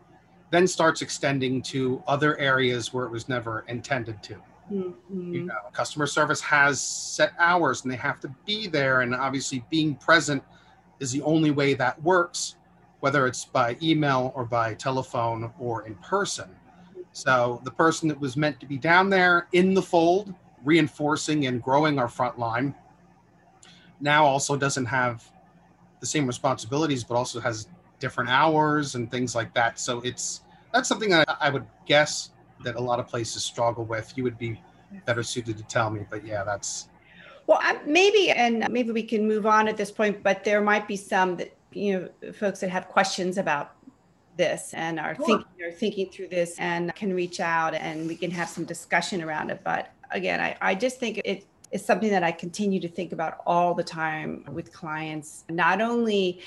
then 0.51 0.67
starts 0.67 1.01
extending 1.01 1.63
to 1.63 2.03
other 2.09 2.37
areas 2.39 2.93
where 2.93 3.07
it 3.07 3.13
was 3.13 3.29
never 3.29 3.65
intended 3.69 4.21
to. 4.25 4.35
Mm-hmm. 4.73 5.35
You 5.35 5.45
know, 5.45 5.55
customer 5.73 6.07
service 6.07 6.41
has 6.41 6.81
set 6.81 7.33
hours 7.39 7.83
and 7.83 7.93
they 7.93 7.97
have 7.97 8.19
to 8.21 8.29
be 8.47 8.67
there. 8.67 9.03
And 9.03 9.15
obviously, 9.15 9.65
being 9.71 9.95
present 9.95 10.43
is 10.99 11.13
the 11.13 11.23
only 11.23 11.53
way 11.53 11.75
that 11.75 12.03
works, 12.03 12.57
whether 13.01 13.27
it's 13.27 13.45
by 13.45 13.77
email 13.83 14.33
or 14.35 14.45
by 14.45 14.75
telephone 14.75 15.53
or 15.59 15.87
in 15.87 15.95
person. 15.97 16.49
So 17.13 17.61
the 17.65 17.71
person 17.71 18.09
that 18.09 18.21
was 18.21 18.37
meant 18.37 18.61
to 18.61 18.67
be 18.67 18.79
down 18.79 19.11
there 19.11 19.49
in 19.53 19.75
the 19.75 19.83
fold, 19.83 20.35
reinforcing 20.65 21.47
and 21.47 21.63
growing 21.63 21.99
our 21.99 22.09
front 22.09 22.39
line, 22.39 22.75
now 24.01 24.25
also 24.25 24.57
doesn't 24.57 24.87
have 24.87 25.29
the 26.01 26.07
same 26.07 26.27
responsibilities, 26.27 27.05
but 27.05 27.17
also 27.17 27.41
has 27.41 27.69
different 27.99 28.31
hours 28.31 28.95
and 28.95 29.11
things 29.11 29.35
like 29.35 29.53
that. 29.55 29.79
So 29.79 30.01
it's 30.01 30.43
that's 30.73 30.89
something 30.89 31.13
I 31.13 31.51
would 31.51 31.67
guess 31.87 32.31
that 32.63 32.77
a 32.77 32.81
lot 32.81 33.01
of 33.01 33.09
places 33.09 33.43
struggle 33.43 33.85
with. 33.85 34.13
You 34.17 34.25
would 34.25 34.39
be 34.39 34.61
better 35.05 35.23
suited 35.23 35.57
to 35.59 35.65
tell 35.65 35.91
me, 35.91 36.07
but 36.09 36.25
yeah, 36.25 36.45
that's. 36.45 36.89
Well, 37.47 37.61
maybe, 37.85 38.31
and 38.31 38.67
maybe 38.71 38.93
we 38.93 39.03
can 39.03 39.27
move 39.27 39.45
on 39.45 39.67
at 39.67 39.77
this 39.77 39.91
point, 39.91 40.23
but 40.23 40.45
there 40.45 40.61
might 40.61 40.87
be 40.87 40.97
some 40.97 41.37
that, 41.37 41.53
you 41.73 42.11
know, 42.23 42.33
folks 42.33 42.61
that 42.61 42.71
have 42.71 42.89
questions 42.89 43.39
about 43.39 43.77
this 44.37 44.73
and 44.75 44.99
are 44.99 45.15
sure. 45.17 45.27
thinking 45.27 45.47
are 45.63 45.73
thinking 45.73 46.11
through 46.11 46.29
this 46.29 46.59
and 46.59 46.95
can 46.95 47.13
reach 47.13 47.41
out 47.41 47.75
and 47.75 48.07
we 48.09 48.17
can 48.17 48.31
have 48.31 48.49
some 48.49 48.65
discussion 48.65 49.23
around 49.23 49.51
it. 49.51 49.61
But 49.65 49.93
again, 50.11 50.41
I, 50.41 50.57
I 50.61 50.75
just 50.75 50.99
think 50.99 51.21
it 51.25 51.47
is 51.71 51.85
something 51.85 52.11
that 52.11 52.23
I 52.23 52.33
continue 52.33 52.81
to 52.81 52.89
think 52.89 53.13
about 53.13 53.39
all 53.47 53.75
the 53.75 53.85
time 53.85 54.45
with 54.51 54.73
clients, 54.73 55.45
not 55.49 55.81
only 55.81 56.41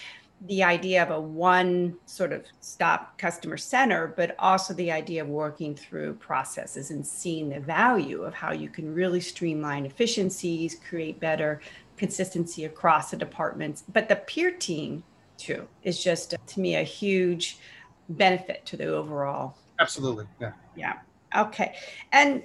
the 0.48 0.64
idea 0.64 1.02
of 1.02 1.10
a 1.10 1.22
one 1.22 1.96
sort 2.06 2.34
of 2.34 2.44
stop 2.60 3.18
customer 3.18 3.56
center, 3.56 4.08
but 4.08 4.36
also 4.40 4.74
the 4.74 4.92
idea 4.92 5.22
of 5.22 5.30
working 5.30 5.74
through 5.74 6.16
processes 6.16 6.92
and 6.92 7.06
seeing 7.06 7.50
the 7.50 7.62
value 7.62 8.24
of 8.24 8.34
how 8.34 8.52
you 8.52 8.68
can 8.68 8.94
really 8.94 9.22
streamline 9.22 9.86
efficiencies, 9.86 10.76
create 10.90 11.20
better 11.20 11.62
consistency 11.96 12.66
across 12.66 13.12
the 13.12 13.18
departments. 13.18 13.84
But 13.94 14.10
the 14.10 14.18
peer 14.18 14.52
team 14.52 15.04
too. 15.43 15.67
It's 15.84 16.01
just 16.01 16.34
uh, 16.34 16.38
to 16.47 16.60
me 16.60 16.75
a 16.75 16.84
huge 16.84 17.58
benefit 18.10 18.65
to 18.67 18.77
the 18.77 18.88
overall. 18.88 19.58
Absolutely. 19.79 20.25
Yeah. 20.39 20.53
Yeah. 20.75 20.93
Okay. 21.36 21.75
And 22.12 22.43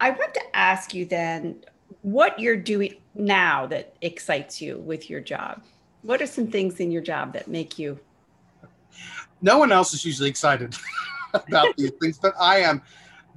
I 0.00 0.10
want 0.10 0.34
to 0.34 0.42
ask 0.54 0.92
you 0.92 1.06
then 1.06 1.64
what 2.02 2.38
you're 2.38 2.56
doing 2.56 2.94
now 3.14 3.66
that 3.66 3.94
excites 4.02 4.60
you 4.60 4.78
with 4.78 5.08
your 5.08 5.20
job. 5.20 5.62
What 6.02 6.20
are 6.22 6.26
some 6.26 6.46
things 6.46 6.80
in 6.80 6.90
your 6.90 7.02
job 7.02 7.32
that 7.32 7.48
make 7.48 7.78
you? 7.78 7.98
No 9.42 9.58
one 9.58 9.72
else 9.72 9.94
is 9.94 10.04
usually 10.04 10.28
excited 10.28 10.74
about 11.34 11.74
these 11.76 11.92
things, 12.00 12.18
but 12.18 12.34
I 12.38 12.58
am. 12.58 12.82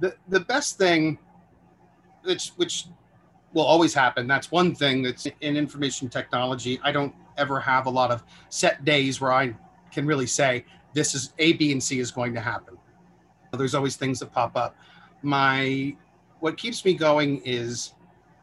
the 0.00 0.14
The 0.28 0.40
best 0.40 0.78
thing, 0.78 1.18
which 2.22 2.52
which 2.56 2.86
will 3.52 3.64
always 3.64 3.94
happen. 3.94 4.26
That's 4.26 4.50
one 4.50 4.74
thing 4.74 5.02
that's 5.02 5.26
in 5.40 5.56
information 5.56 6.08
technology. 6.08 6.80
I 6.82 6.90
don't 6.92 7.14
ever 7.36 7.60
have 7.60 7.86
a 7.86 7.90
lot 7.90 8.10
of 8.10 8.22
set 8.48 8.84
days 8.84 9.20
where 9.20 9.32
I 9.32 9.54
can 9.92 10.06
really 10.06 10.26
say 10.26 10.64
this 10.92 11.14
is 11.14 11.32
A, 11.38 11.54
B, 11.54 11.72
and 11.72 11.82
C 11.82 11.98
is 11.98 12.10
going 12.10 12.34
to 12.34 12.40
happen. 12.40 12.76
There's 13.52 13.74
always 13.74 13.96
things 13.96 14.20
that 14.20 14.32
pop 14.32 14.56
up. 14.56 14.76
My 15.22 15.96
what 16.40 16.56
keeps 16.56 16.84
me 16.84 16.94
going 16.94 17.40
is 17.44 17.94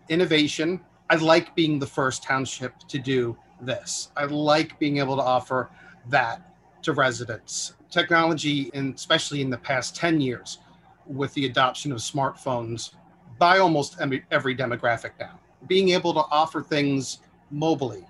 innovation. 0.10 0.80
I 1.10 1.16
like 1.16 1.56
being 1.56 1.80
the 1.80 1.88
first 1.88 2.24
township 2.24 2.78
to 2.88 2.98
do 2.98 3.38
this. 3.62 4.12
I 4.16 4.26
like 4.26 4.80
being 4.80 4.98
able 4.98 5.16
to 5.18 5.22
offer 5.22 5.70
that 6.10 6.42
to 6.84 6.94
residents. 6.94 7.74
Technology, 7.90 8.72
and 8.74 8.96
especially 8.96 9.42
in 9.42 9.50
the 9.50 9.58
past 9.58 9.96
10 9.96 10.22
years, 10.22 10.60
with 11.06 11.34
the 11.34 11.46
adoption 11.46 11.92
of 11.92 12.00
smartphones 12.00 12.94
by 13.38 13.60
almost 13.60 13.98
every 14.00 14.56
demographic 14.56 15.12
now, 15.20 15.40
being 15.68 15.90
able 15.90 16.14
to 16.14 16.22
offer 16.32 16.62
things 16.62 17.20
mobily 17.54 18.06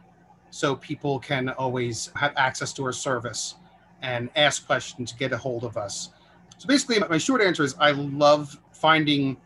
so 0.51 0.75
people 0.75 1.17
can 1.17 1.49
always 1.49 2.11
have 2.15 2.33
access 2.37 2.71
to 2.73 2.83
our 2.83 2.93
service 2.93 3.55
and 4.01 4.29
ask 4.35 4.65
questions, 4.65 5.13
get 5.13 5.31
a 5.31 5.37
hold 5.37 5.63
of 5.63 5.77
us. 5.77 6.09
So 6.57 6.67
basically, 6.67 6.99
my 6.99 7.17
short 7.17 7.41
answer 7.41 7.63
is 7.63 7.75
I 7.79 7.91
love 7.91 8.59
finding 8.71 9.37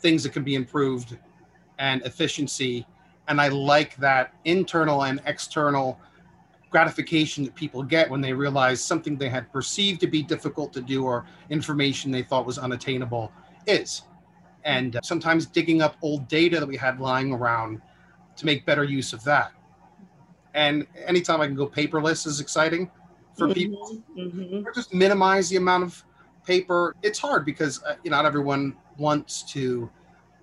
things 0.00 0.22
that 0.22 0.32
can 0.32 0.42
be 0.42 0.54
improved 0.54 1.16
and 1.78 2.02
efficiency. 2.02 2.86
And 3.28 3.40
I 3.40 3.48
like 3.48 3.96
that 3.96 4.34
internal 4.44 5.04
and 5.04 5.20
external 5.26 6.00
gratification 6.70 7.44
that 7.44 7.54
people 7.54 7.82
get 7.82 8.10
when 8.10 8.20
they 8.20 8.32
realize 8.32 8.82
something 8.82 9.16
they 9.16 9.28
had 9.28 9.50
perceived 9.52 10.00
to 10.00 10.06
be 10.06 10.22
difficult 10.22 10.72
to 10.72 10.80
do 10.80 11.04
or 11.04 11.26
information 11.50 12.10
they 12.10 12.22
thought 12.22 12.46
was 12.46 12.58
unattainable 12.58 13.32
is. 13.66 14.02
And 14.64 14.98
sometimes 15.02 15.46
digging 15.46 15.82
up 15.82 15.96
old 16.02 16.26
data 16.28 16.58
that 16.58 16.66
we 16.66 16.76
had 16.76 16.98
lying 16.98 17.32
around 17.32 17.80
to 18.36 18.46
make 18.46 18.66
better 18.66 18.84
use 18.84 19.12
of 19.12 19.22
that. 19.24 19.52
And 20.56 20.86
anytime 21.06 21.40
I 21.40 21.46
can 21.46 21.54
go 21.54 21.68
paperless 21.68 22.26
is 22.26 22.40
exciting 22.40 22.90
for 23.36 23.44
mm-hmm, 23.44 23.52
people. 23.52 24.02
Mm-hmm. 24.18 24.66
Or 24.66 24.72
just 24.72 24.92
minimize 24.92 25.50
the 25.50 25.56
amount 25.56 25.84
of 25.84 26.02
paper. 26.46 26.96
It's 27.02 27.18
hard 27.18 27.44
because 27.44 27.82
uh, 27.84 27.96
you 28.02 28.10
know, 28.10 28.16
not 28.16 28.24
everyone 28.24 28.74
wants 28.96 29.42
to 29.52 29.88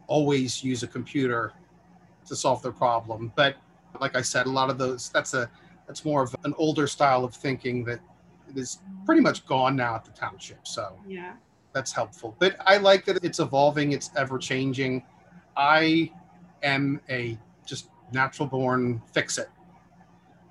always 0.07 0.63
use 0.63 0.83
a 0.83 0.87
computer 0.87 1.53
to 2.27 2.35
solve 2.35 2.61
their 2.61 2.71
problem. 2.71 3.33
But 3.35 3.57
like 3.99 4.15
I 4.15 4.21
said, 4.21 4.45
a 4.45 4.49
lot 4.49 4.69
of 4.69 4.77
those 4.77 5.09
that's 5.09 5.33
a 5.33 5.49
that's 5.87 6.05
more 6.05 6.21
of 6.21 6.35
an 6.43 6.53
older 6.57 6.87
style 6.87 7.23
of 7.25 7.33
thinking 7.33 7.83
that 7.85 7.99
is 8.55 8.79
pretty 9.05 9.21
much 9.21 9.45
gone 9.47 9.75
now 9.75 9.95
at 9.95 10.05
the 10.05 10.11
township. 10.11 10.67
So 10.67 10.95
yeah, 11.07 11.33
that's 11.73 11.91
helpful. 11.91 12.35
But 12.37 12.55
I 12.67 12.77
like 12.77 13.03
that 13.05 13.23
it's 13.23 13.39
evolving, 13.39 13.93
it's 13.93 14.11
ever 14.15 14.37
changing. 14.37 15.03
I 15.57 16.11
am 16.61 17.01
a 17.09 17.37
just 17.65 17.89
natural 18.11 18.47
born 18.47 19.01
fix 19.11 19.39
it. 19.39 19.49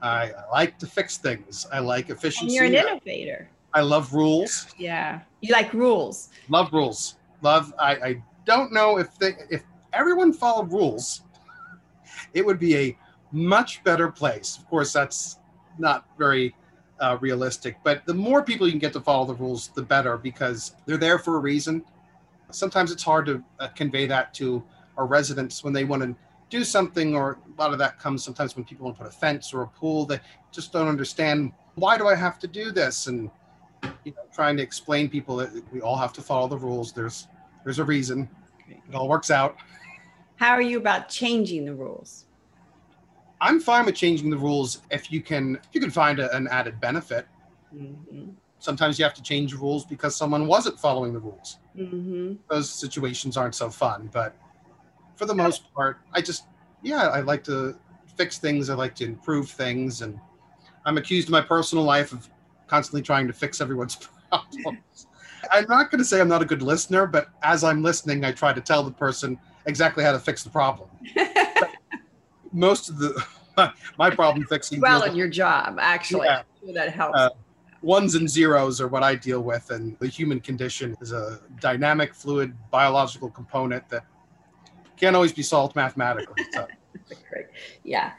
I, 0.02 0.32
I 0.32 0.50
like 0.50 0.78
to 0.78 0.86
fix 0.86 1.16
things. 1.16 1.66
I 1.72 1.78
like 1.78 2.10
efficiency. 2.10 2.58
And 2.58 2.74
you're 2.74 2.82
an 2.82 2.88
innovator. 2.88 3.48
I 3.72 3.80
love 3.80 4.12
rules. 4.12 4.66
Yeah, 4.76 5.20
you 5.40 5.52
like 5.52 5.72
rules. 5.72 6.28
Love 6.48 6.72
rules. 6.72 7.16
Love. 7.40 7.72
I, 7.78 7.94
I 7.94 8.22
don't 8.44 8.72
know 8.72 8.98
if 8.98 9.16
they 9.18 9.34
if 9.48 9.62
everyone 9.92 10.32
followed 10.32 10.72
rules, 10.72 11.22
it 12.34 12.44
would 12.44 12.58
be 12.58 12.76
a 12.76 12.98
much 13.30 13.82
better 13.84 14.10
place. 14.10 14.58
Of 14.58 14.68
course, 14.68 14.92
that's 14.92 15.38
not 15.78 16.04
very 16.18 16.54
uh, 17.00 17.16
realistic, 17.20 17.76
but 17.82 18.04
the 18.04 18.14
more 18.14 18.42
people 18.42 18.66
you 18.66 18.72
can 18.72 18.80
get 18.80 18.92
to 18.92 19.00
follow 19.00 19.24
the 19.24 19.34
rules, 19.34 19.68
the 19.68 19.82
better 19.82 20.18
because 20.18 20.74
they're 20.84 20.98
there 20.98 21.18
for 21.18 21.36
a 21.36 21.40
reason. 21.40 21.82
Sometimes 22.50 22.90
it's 22.90 23.02
hard 23.02 23.24
to 23.26 23.42
uh, 23.60 23.68
convey 23.68 24.06
that 24.06 24.34
to 24.34 24.62
our 24.98 25.06
residents 25.06 25.64
when 25.64 25.72
they 25.72 25.84
want 25.84 26.02
to 26.02 26.14
do 26.52 26.64
something, 26.64 27.16
or 27.16 27.38
a 27.56 27.60
lot 27.60 27.72
of 27.72 27.78
that 27.78 27.98
comes 27.98 28.22
sometimes 28.22 28.54
when 28.54 28.64
people 28.64 28.84
want 28.84 28.98
to 28.98 29.04
put 29.04 29.10
a 29.10 29.16
fence 29.16 29.54
or 29.54 29.62
a 29.62 29.66
pool. 29.66 30.04
They 30.04 30.20
just 30.52 30.70
don't 30.70 30.86
understand 30.86 31.52
why 31.76 31.96
do 31.96 32.06
I 32.06 32.14
have 32.14 32.38
to 32.40 32.46
do 32.46 32.70
this, 32.70 33.06
and 33.06 33.30
you 34.04 34.12
know, 34.12 34.22
trying 34.34 34.58
to 34.58 34.62
explain 34.62 35.08
people 35.08 35.34
that 35.36 35.50
we 35.72 35.80
all 35.80 35.96
have 35.96 36.12
to 36.12 36.20
follow 36.20 36.46
the 36.48 36.58
rules. 36.58 36.92
There's 36.92 37.26
there's 37.64 37.78
a 37.78 37.84
reason. 37.84 38.28
It 38.68 38.94
all 38.94 39.08
works 39.08 39.30
out. 39.30 39.56
How 40.36 40.50
are 40.50 40.62
you 40.62 40.76
about 40.76 41.08
changing 41.08 41.64
the 41.64 41.74
rules? 41.74 42.26
I'm 43.40 43.58
fine 43.58 43.86
with 43.86 43.94
changing 43.94 44.28
the 44.28 44.36
rules 44.36 44.82
if 44.90 45.10
you 45.10 45.22
can 45.22 45.56
if 45.56 45.68
you 45.72 45.80
can 45.80 45.90
find 45.90 46.20
a, 46.20 46.36
an 46.36 46.48
added 46.48 46.78
benefit. 46.80 47.26
Mm-hmm. 47.74 48.32
Sometimes 48.58 48.98
you 48.98 49.04
have 49.04 49.14
to 49.14 49.22
change 49.22 49.54
rules 49.54 49.86
because 49.86 50.14
someone 50.14 50.46
wasn't 50.46 50.78
following 50.78 51.14
the 51.14 51.18
rules. 51.18 51.58
Mm-hmm. 51.76 52.34
Those 52.50 52.68
situations 52.68 53.38
aren't 53.38 53.54
so 53.54 53.70
fun, 53.70 54.10
but 54.12 54.36
for 55.16 55.26
the 55.26 55.34
most 55.34 55.72
part, 55.74 55.98
I 56.12 56.20
just 56.20 56.44
yeah, 56.82 57.08
I 57.08 57.20
like 57.20 57.44
to 57.44 57.76
fix 58.16 58.38
things. 58.38 58.70
I 58.70 58.74
like 58.74 58.94
to 58.96 59.04
improve 59.04 59.48
things, 59.48 60.02
and 60.02 60.18
I'm 60.84 60.98
accused 60.98 61.28
in 61.28 61.32
my 61.32 61.40
personal 61.40 61.84
life 61.84 62.12
of 62.12 62.28
constantly 62.66 63.02
trying 63.02 63.26
to 63.26 63.32
fix 63.32 63.60
everyone's 63.60 63.96
problems. 64.30 65.06
I'm 65.50 65.66
not 65.68 65.90
going 65.90 65.98
to 65.98 66.04
say 66.04 66.20
I'm 66.20 66.28
not 66.28 66.42
a 66.42 66.44
good 66.44 66.62
listener, 66.62 67.06
but 67.06 67.28
as 67.42 67.64
I'm 67.64 67.82
listening, 67.82 68.24
I 68.24 68.32
try 68.32 68.52
to 68.52 68.60
tell 68.60 68.82
the 68.82 68.92
person 68.92 69.38
exactly 69.66 70.04
how 70.04 70.12
to 70.12 70.18
fix 70.18 70.42
the 70.42 70.50
problem. 70.50 70.88
most 72.52 72.88
of 72.88 72.98
the 72.98 73.24
my 73.98 74.10
problem 74.10 74.46
fixing 74.46 74.80
well 74.80 75.02
in 75.02 75.16
your 75.16 75.28
job 75.28 75.78
actually 75.80 76.26
yeah. 76.26 76.42
that 76.74 76.90
helps. 76.90 77.18
Uh, 77.18 77.30
ones 77.82 78.14
and 78.14 78.28
zeros 78.30 78.80
are 78.80 78.88
what 78.88 79.02
I 79.02 79.14
deal 79.14 79.42
with, 79.42 79.70
and 79.70 79.98
the 79.98 80.06
human 80.06 80.40
condition 80.40 80.96
is 81.00 81.12
a 81.12 81.40
dynamic, 81.60 82.14
fluid, 82.14 82.54
biological 82.70 83.28
component 83.28 83.88
that 83.88 84.04
can't 85.02 85.16
always 85.16 85.32
be 85.32 85.42
solved 85.42 85.76
mathematically. 85.76 86.44
So. 86.52 86.66
Yeah. 87.84 88.12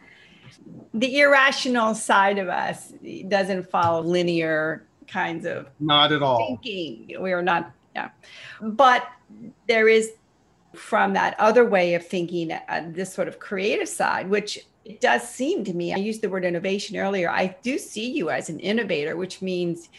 The 0.94 1.20
irrational 1.20 1.96
side 1.96 2.38
of 2.38 2.50
us 2.50 2.94
doesn't 3.28 3.70
follow 3.70 4.04
linear 4.04 4.86
kinds 5.08 5.46
of 5.46 5.70
not 5.80 6.12
at 6.12 6.22
all 6.22 6.38
thinking. 6.38 7.16
We 7.22 7.32
are 7.32 7.42
not, 7.42 7.72
yeah. 7.96 8.10
But 8.62 9.08
there 9.68 9.88
is 9.88 10.14
from 10.76 11.14
that 11.14 11.40
other 11.40 11.66
way 11.66 11.94
of 11.94 12.06
thinking, 12.06 12.52
uh, 12.52 12.84
this 12.88 13.14
sort 13.14 13.28
of 13.28 13.40
creative 13.40 13.88
side, 13.88 14.30
which 14.30 14.60
it 14.86 15.00
does 15.00 15.28
seem 15.28 15.64
to 15.66 15.74
me, 15.74 15.94
I 15.94 15.98
used 15.98 16.22
the 16.22 16.30
word 16.30 16.46
innovation 16.46 16.98
earlier. 16.98 17.30
I 17.30 17.56
do 17.62 17.78
see 17.78 18.12
you 18.12 18.30
as 18.30 18.50
an 18.50 18.60
innovator, 18.60 19.16
which 19.16 19.42
means 19.42 19.90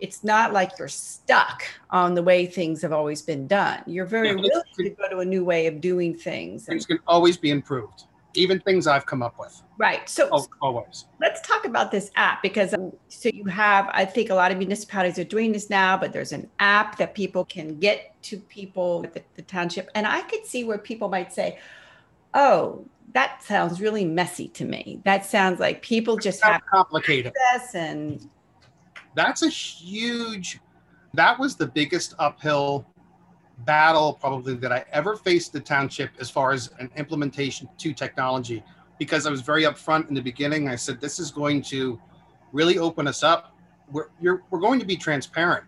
it's 0.00 0.24
not 0.24 0.52
like 0.52 0.72
you're 0.78 0.88
stuck 0.88 1.62
on 1.90 2.14
the 2.14 2.22
way 2.22 2.46
things 2.46 2.82
have 2.82 2.92
always 2.92 3.22
been 3.22 3.46
done. 3.46 3.82
You're 3.86 4.06
very 4.06 4.28
yeah, 4.28 4.34
willing 4.34 4.62
to 4.76 4.90
go 4.90 5.08
to 5.08 5.18
a 5.18 5.24
new 5.24 5.44
way 5.44 5.66
of 5.66 5.80
doing 5.80 6.14
things. 6.14 6.64
Things 6.64 6.86
can 6.86 6.98
always 7.06 7.36
be 7.36 7.50
improved 7.50 8.04
even 8.34 8.60
things 8.60 8.86
I've 8.86 9.06
come 9.06 9.22
up 9.22 9.38
with. 9.38 9.62
Right. 9.78 10.08
So 10.08 10.28
always. 10.60 11.06
Let's 11.20 11.40
talk 11.46 11.64
about 11.64 11.90
this 11.90 12.10
app 12.16 12.42
because 12.42 12.74
um, 12.74 12.92
so 13.08 13.30
you 13.32 13.44
have, 13.46 13.90
I 13.92 14.04
think 14.04 14.30
a 14.30 14.34
lot 14.34 14.52
of 14.52 14.58
municipalities 14.58 15.18
are 15.18 15.24
doing 15.24 15.52
this 15.52 15.70
now, 15.70 15.96
but 15.96 16.12
there's 16.12 16.32
an 16.32 16.48
app 16.58 16.96
that 16.98 17.14
people 17.14 17.44
can 17.44 17.78
get 17.78 18.14
to 18.24 18.38
people 18.38 19.02
at 19.04 19.14
the, 19.14 19.22
the 19.36 19.42
township. 19.42 19.90
And 19.94 20.06
I 20.06 20.22
could 20.22 20.44
see 20.46 20.64
where 20.64 20.78
people 20.78 21.08
might 21.08 21.32
say, 21.32 21.58
oh, 22.34 22.84
that 23.12 23.42
sounds 23.42 23.80
really 23.80 24.04
messy 24.04 24.48
to 24.48 24.64
me. 24.64 25.00
That 25.04 25.26
sounds 25.26 25.58
like 25.58 25.82
people 25.82 26.16
just 26.16 26.42
have 26.44 26.60
complicated 26.70 27.32
and 27.74 28.28
that's 29.14 29.42
a 29.42 29.48
huge 29.48 30.60
that 31.14 31.38
was 31.38 31.56
the 31.56 31.66
biggest 31.66 32.14
uphill 32.18 32.86
battle 33.64 34.14
probably 34.14 34.54
that 34.54 34.72
I 34.72 34.84
ever 34.92 35.16
faced 35.16 35.52
the 35.52 35.60
township 35.60 36.10
as 36.18 36.30
far 36.30 36.52
as 36.52 36.70
an 36.78 36.90
implementation 36.96 37.68
to 37.78 37.92
technology 37.92 38.62
because 38.98 39.26
I 39.26 39.30
was 39.30 39.40
very 39.40 39.64
upfront 39.64 40.08
in 40.08 40.14
the 40.14 40.20
beginning. 40.20 40.68
I 40.68 40.76
said 40.76 41.00
this 41.00 41.18
is 41.18 41.30
going 41.30 41.62
to 41.62 42.00
really 42.52 42.78
open 42.78 43.06
us 43.06 43.22
up. 43.22 43.56
We're 43.90 44.08
we're 44.20 44.60
going 44.60 44.78
to 44.80 44.86
be 44.86 44.96
transparent. 44.96 45.64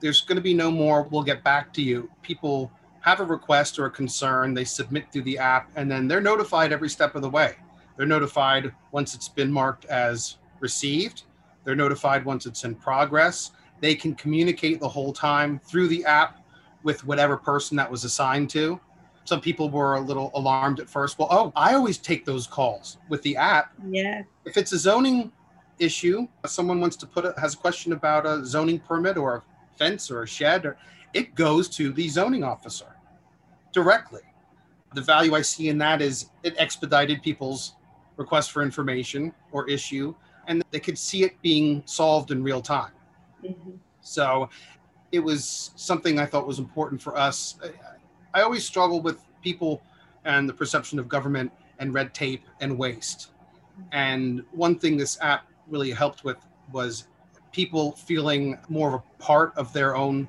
There's 0.00 0.20
going 0.22 0.36
to 0.36 0.42
be 0.42 0.54
no 0.54 0.70
more. 0.70 1.02
We'll 1.02 1.24
get 1.24 1.44
back 1.44 1.72
to 1.74 1.82
you. 1.82 2.10
People 2.22 2.72
have 3.00 3.20
a 3.20 3.24
request 3.24 3.78
or 3.78 3.86
a 3.86 3.90
concern, 3.90 4.54
they 4.54 4.64
submit 4.64 5.10
through 5.12 5.22
the 5.22 5.38
app, 5.38 5.70
and 5.76 5.90
then 5.90 6.08
they're 6.08 6.20
notified 6.20 6.72
every 6.72 6.88
step 6.88 7.14
of 7.14 7.22
the 7.22 7.30
way. 7.30 7.56
They're 7.96 8.06
notified 8.06 8.72
once 8.92 9.14
it's 9.14 9.28
been 9.28 9.50
marked 9.50 9.84
as 9.86 10.36
received. 10.60 11.22
They're 11.68 11.76
notified 11.76 12.24
once 12.24 12.46
it's 12.46 12.64
in 12.64 12.76
progress. 12.76 13.50
They 13.82 13.94
can 13.94 14.14
communicate 14.14 14.80
the 14.80 14.88
whole 14.88 15.12
time 15.12 15.60
through 15.66 15.88
the 15.88 16.02
app 16.06 16.42
with 16.82 17.04
whatever 17.04 17.36
person 17.36 17.76
that 17.76 17.90
was 17.90 18.04
assigned 18.04 18.48
to. 18.50 18.80
Some 19.26 19.42
people 19.42 19.68
were 19.68 19.96
a 19.96 20.00
little 20.00 20.30
alarmed 20.32 20.80
at 20.80 20.88
first. 20.88 21.18
Well, 21.18 21.28
oh, 21.30 21.52
I 21.54 21.74
always 21.74 21.98
take 21.98 22.24
those 22.24 22.46
calls 22.46 22.96
with 23.10 23.20
the 23.20 23.36
app. 23.36 23.74
Yeah. 23.86 24.22
If 24.46 24.56
it's 24.56 24.72
a 24.72 24.78
zoning 24.78 25.30
issue, 25.78 26.26
someone 26.46 26.80
wants 26.80 26.96
to 26.96 27.06
put 27.06 27.26
a, 27.26 27.34
has 27.38 27.52
a 27.52 27.58
question 27.58 27.92
about 27.92 28.24
a 28.24 28.46
zoning 28.46 28.78
permit 28.78 29.18
or 29.18 29.36
a 29.36 29.42
fence 29.76 30.10
or 30.10 30.22
a 30.22 30.26
shed, 30.26 30.64
or 30.64 30.78
it 31.12 31.34
goes 31.34 31.68
to 31.76 31.92
the 31.92 32.08
zoning 32.08 32.44
officer 32.44 32.96
directly. 33.74 34.22
The 34.94 35.02
value 35.02 35.34
I 35.34 35.42
see 35.42 35.68
in 35.68 35.76
that 35.76 36.00
is 36.00 36.30
it 36.42 36.54
expedited 36.56 37.22
people's 37.22 37.74
request 38.16 38.52
for 38.52 38.62
information 38.62 39.34
or 39.52 39.68
issue, 39.68 40.14
and 40.48 40.64
they 40.70 40.80
could 40.80 40.98
see 40.98 41.22
it 41.22 41.40
being 41.42 41.82
solved 41.84 42.32
in 42.32 42.42
real 42.42 42.60
time. 42.60 42.90
Mhm. 43.44 43.78
So 44.00 44.48
it 45.12 45.20
was 45.20 45.70
something 45.76 46.18
I 46.18 46.26
thought 46.26 46.46
was 46.46 46.58
important 46.58 47.00
for 47.00 47.16
us. 47.16 47.56
I, 47.62 48.40
I 48.40 48.42
always 48.42 48.64
struggle 48.64 49.00
with 49.00 49.22
people 49.42 49.80
and 50.24 50.48
the 50.48 50.52
perception 50.52 50.98
of 50.98 51.08
government 51.08 51.52
and 51.78 51.94
red 51.94 52.12
tape 52.14 52.42
and 52.60 52.76
waste. 52.76 53.30
And 53.92 54.42
one 54.52 54.78
thing 54.78 54.96
this 54.96 55.18
app 55.20 55.46
really 55.68 55.92
helped 55.92 56.24
with 56.24 56.38
was 56.72 57.06
people 57.52 57.92
feeling 57.92 58.58
more 58.68 58.88
of 58.88 58.94
a 58.94 59.22
part 59.22 59.56
of 59.56 59.72
their 59.72 59.94
own 59.96 60.28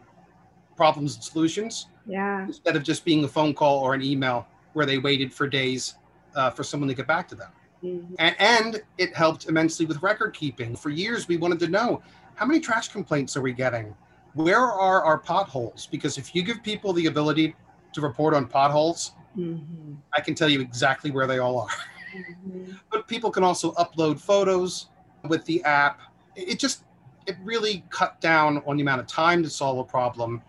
problems 0.75 1.15
and 1.15 1.23
solutions 1.23 1.87
Yeah. 2.05 2.45
instead 2.45 2.75
of 2.75 2.83
just 2.83 3.03
being 3.03 3.23
a 3.23 3.27
phone 3.27 3.53
call 3.53 3.79
or 3.79 3.93
an 3.93 4.01
email 4.01 4.47
where 4.73 4.85
they 4.85 4.97
waited 4.97 5.33
for 5.33 5.47
days 5.47 5.95
uh, 6.35 6.49
for 6.51 6.63
someone 6.63 6.87
to 6.89 6.93
get 6.93 7.07
back 7.07 7.27
to 7.29 7.35
them. 7.35 7.51
Mhm. 7.83 8.15
And, 8.19 8.35
and 8.39 8.81
it 8.97 9.15
helped 9.15 9.47
immensely 9.47 9.85
with 9.85 10.01
record 10.01 10.33
keeping. 10.33 10.75
For 10.75 10.89
years, 10.89 11.27
we 11.27 11.37
wanted 11.37 11.59
to 11.59 11.67
know 11.67 12.01
how 12.35 12.45
many 12.45 12.59
trash 12.59 12.89
complaints 12.89 13.35
are 13.37 13.41
we 13.41 13.53
getting? 13.53 13.93
Where 14.33 14.61
are 14.65 15.03
our 15.03 15.17
potholes? 15.17 15.87
Because 15.87 16.17
if 16.17 16.35
you 16.35 16.43
give 16.43 16.61
people 16.63 16.93
the 16.93 17.07
ability 17.07 17.55
to 17.93 18.01
report 18.01 18.33
on 18.33 18.47
potholes, 18.47 19.13
Mhm. 19.37 19.97
I 20.13 20.21
can 20.21 20.35
tell 20.35 20.49
you 20.49 20.59
exactly 20.61 21.11
where 21.11 21.27
they 21.27 21.39
all 21.39 21.59
are. 21.59 21.69
Mhm. 22.13 22.79
But 22.91 23.07
people 23.07 23.29
can 23.31 23.43
also 23.43 23.73
upload 23.73 24.19
photos 24.19 24.89
with 25.27 25.45
the 25.45 25.63
app. 25.63 26.01
It 26.35 26.59
just, 26.59 26.83
it 27.27 27.37
really 27.43 27.83
cut 27.89 28.19
down 28.21 28.63
on 28.65 28.77
the 28.77 28.81
amount 28.81 29.01
of 29.01 29.07
time 29.07 29.43
to 29.43 29.49
solve 29.49 29.77
a 29.77 29.83
problem, 29.83 30.41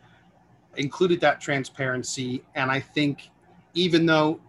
included 0.76 1.20
that 1.20 1.40
transparency. 1.40 2.42
And 2.54 2.70
I 2.70 2.80
think 2.80 3.30
even 3.74 4.06
though 4.06 4.40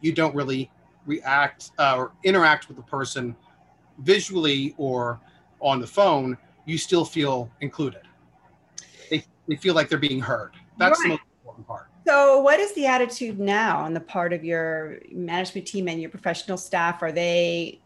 you 0.00 0.12
don't 0.12 0.34
really 0.34 0.70
react 1.06 1.70
uh, 1.78 1.96
or 1.96 2.12
interact 2.22 2.68
with 2.68 2.76
the 2.76 2.82
person 2.82 3.36
visually 3.98 4.74
or 4.76 5.20
on 5.60 5.80
the 5.80 5.86
phone, 5.86 6.36
you 6.66 6.78
still 6.78 7.04
feel 7.04 7.50
included. 7.60 8.02
They, 9.10 9.24
they 9.48 9.56
feel 9.56 9.74
like 9.74 9.88
they're 9.88 9.98
being 9.98 10.20
heard. 10.20 10.52
That's 10.78 11.00
the 11.02 11.10
most 11.10 11.22
important 11.40 11.66
part. 11.66 11.88
So, 12.06 12.40
what 12.40 12.60
is 12.60 12.74
the 12.74 12.86
attitude 12.86 13.38
now 13.38 13.78
on 13.78 13.94
the 13.94 14.00
part 14.00 14.32
of 14.32 14.44
your 14.44 14.98
management 15.10 15.66
team 15.66 15.88
and 15.88 16.00
your 16.00 16.10
professional 16.10 16.58
staff? 16.58 17.02
Are 17.02 17.12
they 17.12 17.80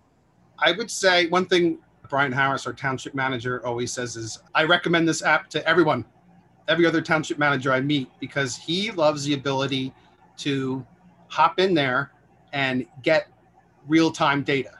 I 0.58 0.72
would 0.72 0.90
say 0.90 1.28
one 1.28 1.46
thing 1.46 1.78
Brian 2.08 2.32
Harris, 2.32 2.66
our 2.66 2.72
township 2.72 3.14
manager, 3.14 3.64
always 3.66 3.92
says 3.92 4.16
is 4.16 4.40
I 4.54 4.64
recommend 4.64 5.06
this 5.06 5.22
app 5.22 5.48
to 5.50 5.66
everyone, 5.68 6.04
every 6.66 6.86
other 6.86 7.00
township 7.00 7.38
manager 7.38 7.72
I 7.72 7.80
meet, 7.80 8.08
because 8.18 8.56
he 8.56 8.90
loves 8.90 9.24
the 9.24 9.34
ability 9.34 9.92
to 10.38 10.84
hop 11.28 11.60
in 11.60 11.74
there 11.74 12.12
and 12.52 12.86
get 13.02 13.28
real 13.86 14.10
time 14.10 14.42
data. 14.42 14.72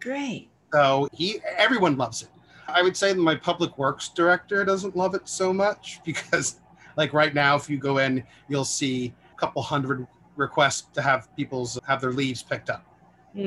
great? 0.00 0.48
So 0.72 1.08
he 1.12 1.40
everyone 1.56 1.96
loves 1.96 2.22
it. 2.22 2.28
I 2.68 2.82
would 2.82 2.96
say 2.96 3.12
that 3.12 3.18
my 3.18 3.34
public 3.34 3.76
works 3.78 4.08
director 4.08 4.64
doesn't 4.64 4.96
love 4.96 5.14
it 5.14 5.28
so 5.28 5.52
much 5.52 6.00
because 6.04 6.60
like 6.96 7.12
right 7.12 7.34
now 7.34 7.56
if 7.56 7.68
you 7.70 7.78
go 7.78 7.98
in 7.98 8.24
you'll 8.48 8.64
see 8.64 9.12
a 9.32 9.36
couple 9.38 9.62
hundred 9.62 10.06
requests 10.36 10.82
to 10.94 11.02
have 11.02 11.34
people's 11.36 11.78
have 11.86 12.00
their 12.00 12.12
leaves 12.12 12.42
picked 12.42 12.70
up. 12.70 12.84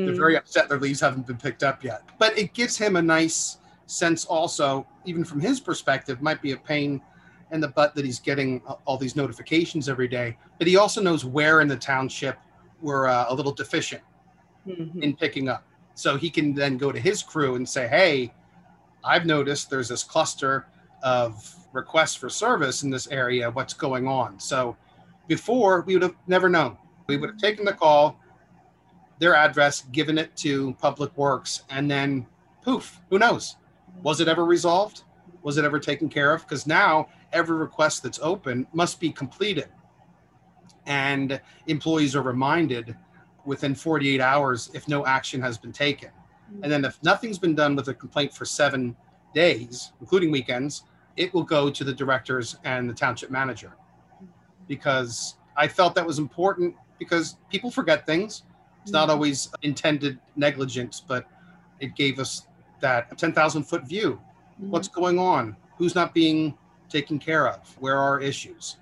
They're 0.04 0.14
Mm, 0.14 0.18
very 0.18 0.38
upset 0.38 0.70
their 0.70 0.80
leaves 0.80 1.02
haven't 1.02 1.28
been 1.28 1.38
picked 1.38 1.64
up 1.64 1.84
yet. 1.84 2.04
But 2.18 2.38
it 2.38 2.54
gives 2.54 2.78
him 2.78 2.96
a 2.96 3.02
nice 3.02 3.58
sense 3.88 4.26
also, 4.26 4.86
even 5.06 5.24
from 5.24 5.40
his 5.40 5.60
perspective, 5.60 6.22
might 6.22 6.42
be 6.42 6.54
a 6.54 6.58
pain 6.58 7.02
in 7.52 7.60
the 7.62 7.68
butt 7.68 7.96
that 7.96 8.06
he's 8.06 8.20
getting 8.20 8.62
all 8.86 8.98
these 8.98 9.16
notifications 9.16 9.90
every 9.90 10.08
day. 10.08 10.38
But 10.58 10.68
he 10.68 10.78
also 10.78 11.02
knows 11.02 11.26
where 11.26 11.62
in 11.62 11.68
the 11.68 11.78
township 11.78 12.38
we're 12.82 13.08
uh, 13.08 13.26
a 13.30 13.34
little 13.34 13.52
deficient 13.52 14.02
mhm. 14.68 15.02
in 15.02 15.16
picking 15.16 15.50
up. 15.50 15.64
So 15.96 16.16
he 16.16 16.30
can 16.30 16.54
then 16.54 16.78
go 16.78 16.92
to 16.92 17.00
his 17.00 17.24
crew 17.24 17.56
and 17.56 17.68
say, 17.68 17.88
hey, 17.88 18.34
I've 19.04 19.26
noticed 19.26 19.70
there's 19.70 19.88
this 19.88 20.04
cluster 20.04 20.68
of 21.04 21.56
requests 21.74 22.16
for 22.16 22.30
service 22.30 22.84
in 22.84 22.90
this 22.90 23.08
area. 23.08 23.50
What's 23.50 23.74
going 23.74 24.08
on? 24.08 24.40
So 24.40 24.76
before, 25.28 25.82
we 25.82 25.94
would 25.96 26.04
have 26.04 26.16
never 26.28 26.50
known. 26.50 26.78
We 27.08 27.18
would 27.18 27.30
have 27.30 27.40
taken 27.40 27.66
the 27.66 27.74
call, 27.74 28.20
their 29.20 29.36
address, 29.36 29.82
given 29.92 30.18
it 30.18 30.36
to 30.38 30.74
Public 30.76 31.16
Works, 31.18 31.64
and 31.70 31.90
then 31.90 32.26
poof, 32.62 33.00
who 33.10 33.18
knows? 33.18 33.56
Was 34.04 34.20
it 34.20 34.28
ever 34.28 34.46
resolved? 34.46 35.04
Was 35.42 35.58
it 35.58 35.66
ever 35.66 35.80
taken 35.80 36.10
care 36.10 36.34
of? 36.34 36.42
Because 36.42 36.68
now 36.68 37.10
every 37.34 37.56
request 37.56 38.04
that's 38.04 38.20
open 38.22 38.68
must 38.74 39.00
be 39.00 39.12
completed. 39.12 39.68
And 40.88 41.40
employees 41.68 42.16
are 42.16 42.24
reminded 42.24 42.96
within 43.46 43.76
48 43.76 44.20
hours 44.20 44.72
if 44.74 44.88
no 44.88 45.06
action 45.06 45.42
has 45.42 45.58
been 45.58 45.72
taken. 45.72 46.10
Mm-hmm. 46.10 46.64
And 46.64 46.72
then 46.72 46.86
if 46.86 47.02
nothing's 47.04 47.38
been 47.38 47.56
done 47.56 47.76
with 47.76 47.88
a 47.90 47.94
complaint 47.94 48.34
for 48.34 48.46
seven 48.46 48.96
days, 49.34 49.92
including 50.02 50.32
weekends, 50.32 50.84
it 51.16 51.34
will 51.34 51.44
go 51.44 51.70
to 51.70 51.84
the 51.84 51.94
directors 51.94 52.58
and 52.64 52.90
the 52.90 52.94
township 52.94 53.30
manager. 53.30 53.74
Mm-hmm. 54.16 54.26
Because 54.68 55.36
I 55.56 55.68
felt 55.68 55.94
that 55.96 56.06
was 56.06 56.20
important 56.20 56.76
because 57.00 57.38
people 57.52 57.70
forget 57.70 58.06
things. 58.06 58.44
It's 58.82 58.92
not 58.92 59.04
mm-hmm. 59.04 59.12
always 59.12 59.50
intended 59.62 60.20
negligence, 60.36 61.04
but 61.06 61.28
it 61.80 61.96
gave 61.96 62.20
us 62.20 62.48
that 62.80 63.18
10,000 63.18 63.64
foot 63.64 63.88
view. 63.88 64.20
What's 64.60 64.88
going 64.88 65.20
on? 65.20 65.56
Who's 65.78 65.94
not 65.94 66.14
being 66.14 66.58
taken 66.90 67.20
care 67.20 67.48
of? 67.48 67.76
Where 67.80 67.98
are 67.98 68.20
issues? 68.20 68.78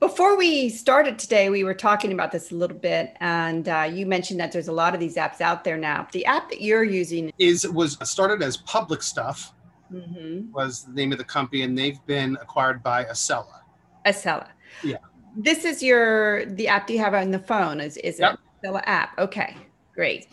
Before 0.00 0.36
we 0.38 0.68
started 0.68 1.18
today, 1.18 1.50
we 1.50 1.64
were 1.64 1.74
talking 1.74 2.12
about 2.12 2.30
this 2.30 2.52
a 2.52 2.54
little 2.54 2.76
bit, 2.76 3.16
and 3.18 3.68
uh, 3.68 3.90
you 3.92 4.06
mentioned 4.06 4.38
that 4.38 4.52
there's 4.52 4.68
a 4.68 4.72
lot 4.72 4.94
of 4.94 5.00
these 5.00 5.16
apps 5.16 5.40
out 5.40 5.64
there 5.64 5.76
now. 5.76 6.06
The 6.12 6.24
app 6.24 6.50
that 6.50 6.60
you're 6.60 6.84
using, 6.84 7.32
Is 7.38 7.68
was 7.68 7.98
started 8.08 8.42
as 8.42 8.58
PublicStuff 8.58 9.52
mm 9.92 10.52
was 10.52 10.84
the 10.84 10.92
name 10.92 11.10
of 11.12 11.18
the 11.18 11.24
company, 11.24 11.62
and 11.62 11.76
they've 11.76 12.04
been 12.06 12.36
acquired 12.40 12.80
by 12.82 13.04
Accela. 13.04 13.62
Accela. 14.06 14.48
Yeah. 14.84 14.98
This 15.36 15.64
is 15.64 15.82
your 15.82 16.44
the 16.46 16.68
app 16.68 16.88
you 16.90 16.98
have 16.98 17.14
on 17.14 17.32
the 17.32 17.38
phone. 17.40 17.80
Is 17.80 17.96
is 17.98 18.20
Yep. 18.20 18.34
it 18.34 18.66
Accela 18.66 18.82
app? 18.86 19.18
Okay, 19.18 19.56
great. 19.94 20.28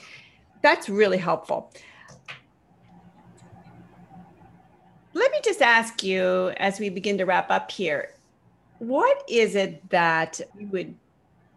That's 0.62 0.89
really 0.89 1.17
helpful. 1.17 1.71
Let 5.13 5.32
me 5.32 5.39
just 5.43 5.62
ask 5.62 6.04
you 6.04 6.49
as 6.58 6.80
we 6.80 6.89
begin 6.89 7.17
to 7.17 7.25
wrap 7.25 7.49
up 7.49 7.71
here, 7.71 8.14
what 8.79 9.23
is 9.29 9.55
it 9.55 9.89
that 9.89 10.41
you 10.57 10.67
would 10.67 10.95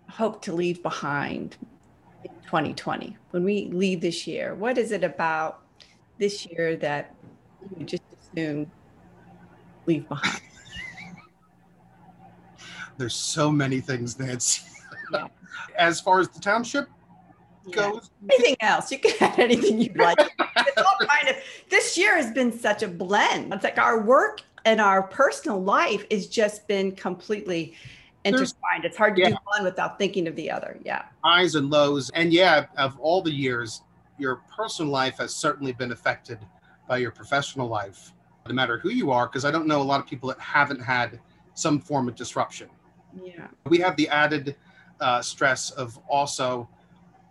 hope 0.08 0.42
to 0.42 0.52
leave 0.52 0.82
behind 0.82 1.56
in 2.24 2.30
2020 2.46 3.16
when 3.30 3.44
we 3.44 3.66
leave 3.72 4.00
this 4.00 4.26
year? 4.26 4.54
What 4.54 4.78
is 4.78 4.92
it 4.92 5.04
about 5.04 5.62
this 6.18 6.46
year 6.46 6.76
that 6.76 7.14
you 7.62 7.76
would 7.78 7.88
just 7.88 8.02
as 8.12 8.18
soon 8.34 8.70
leave 9.86 10.08
behind? 10.08 10.40
There's 12.98 13.14
so 13.14 13.50
many 13.50 13.80
things, 13.80 14.18
Nancy. 14.18 14.62
Yeah. 15.12 15.28
As 15.78 16.00
far 16.00 16.18
as 16.20 16.28
the 16.28 16.40
township 16.40 16.88
Yeah. 17.64 17.90
goes, 17.90 18.10
anything 18.30 18.56
else 18.60 18.90
you 18.90 18.98
can 18.98 19.12
add 19.20 19.38
anything 19.38 19.80
you'd 19.80 19.96
like 19.96 20.18
it's 20.56 20.78
all 20.82 21.06
kind 21.06 21.28
of 21.28 21.36
this 21.70 21.96
year 21.98 22.16
has 22.16 22.30
been 22.32 22.50
such 22.52 22.82
a 22.82 22.88
blend 22.88 23.52
it's 23.52 23.62
like 23.64 23.78
our 23.78 24.00
work 24.00 24.42
and 24.68 24.82
our 24.82 25.02
personal 25.02 25.62
life 25.62 26.04
has 26.10 26.26
just 26.26 26.68
been 26.68 26.92
completely 26.92 27.72
intertwined. 28.26 28.84
It's 28.84 28.98
hard 28.98 29.16
to 29.16 29.24
do 29.24 29.36
one 29.44 29.64
without 29.64 29.98
thinking 29.98 30.28
of 30.28 30.36
the 30.36 30.50
other. 30.50 30.78
Yeah. 30.84 31.06
Highs 31.24 31.54
and 31.54 31.70
lows. 31.70 32.10
And 32.10 32.34
yeah, 32.34 32.66
of 32.76 32.98
all 33.00 33.22
the 33.22 33.32
years, 33.32 33.80
your 34.18 34.42
personal 34.54 34.92
life 34.92 35.16
has 35.18 35.34
certainly 35.34 35.72
been 35.72 35.90
affected 35.90 36.38
by 36.86 36.98
your 36.98 37.10
professional 37.10 37.66
life, 37.66 38.12
no 38.46 38.54
matter 38.54 38.78
who 38.78 38.90
you 38.90 39.10
are, 39.10 39.26
because 39.26 39.46
I 39.46 39.50
don't 39.50 39.66
know 39.66 39.80
a 39.80 39.82
lot 39.82 40.00
of 40.00 40.06
people 40.06 40.28
that 40.28 40.38
haven't 40.38 40.82
had 40.82 41.18
some 41.54 41.80
form 41.80 42.06
of 42.06 42.14
disruption. 42.14 42.68
yeah. 43.24 43.46
We 43.64 43.78
have 43.78 43.96
the 43.96 44.08
added 44.10 44.54
uh, 45.00 45.22
stress 45.22 45.70
of 45.70 45.98
also 46.10 46.68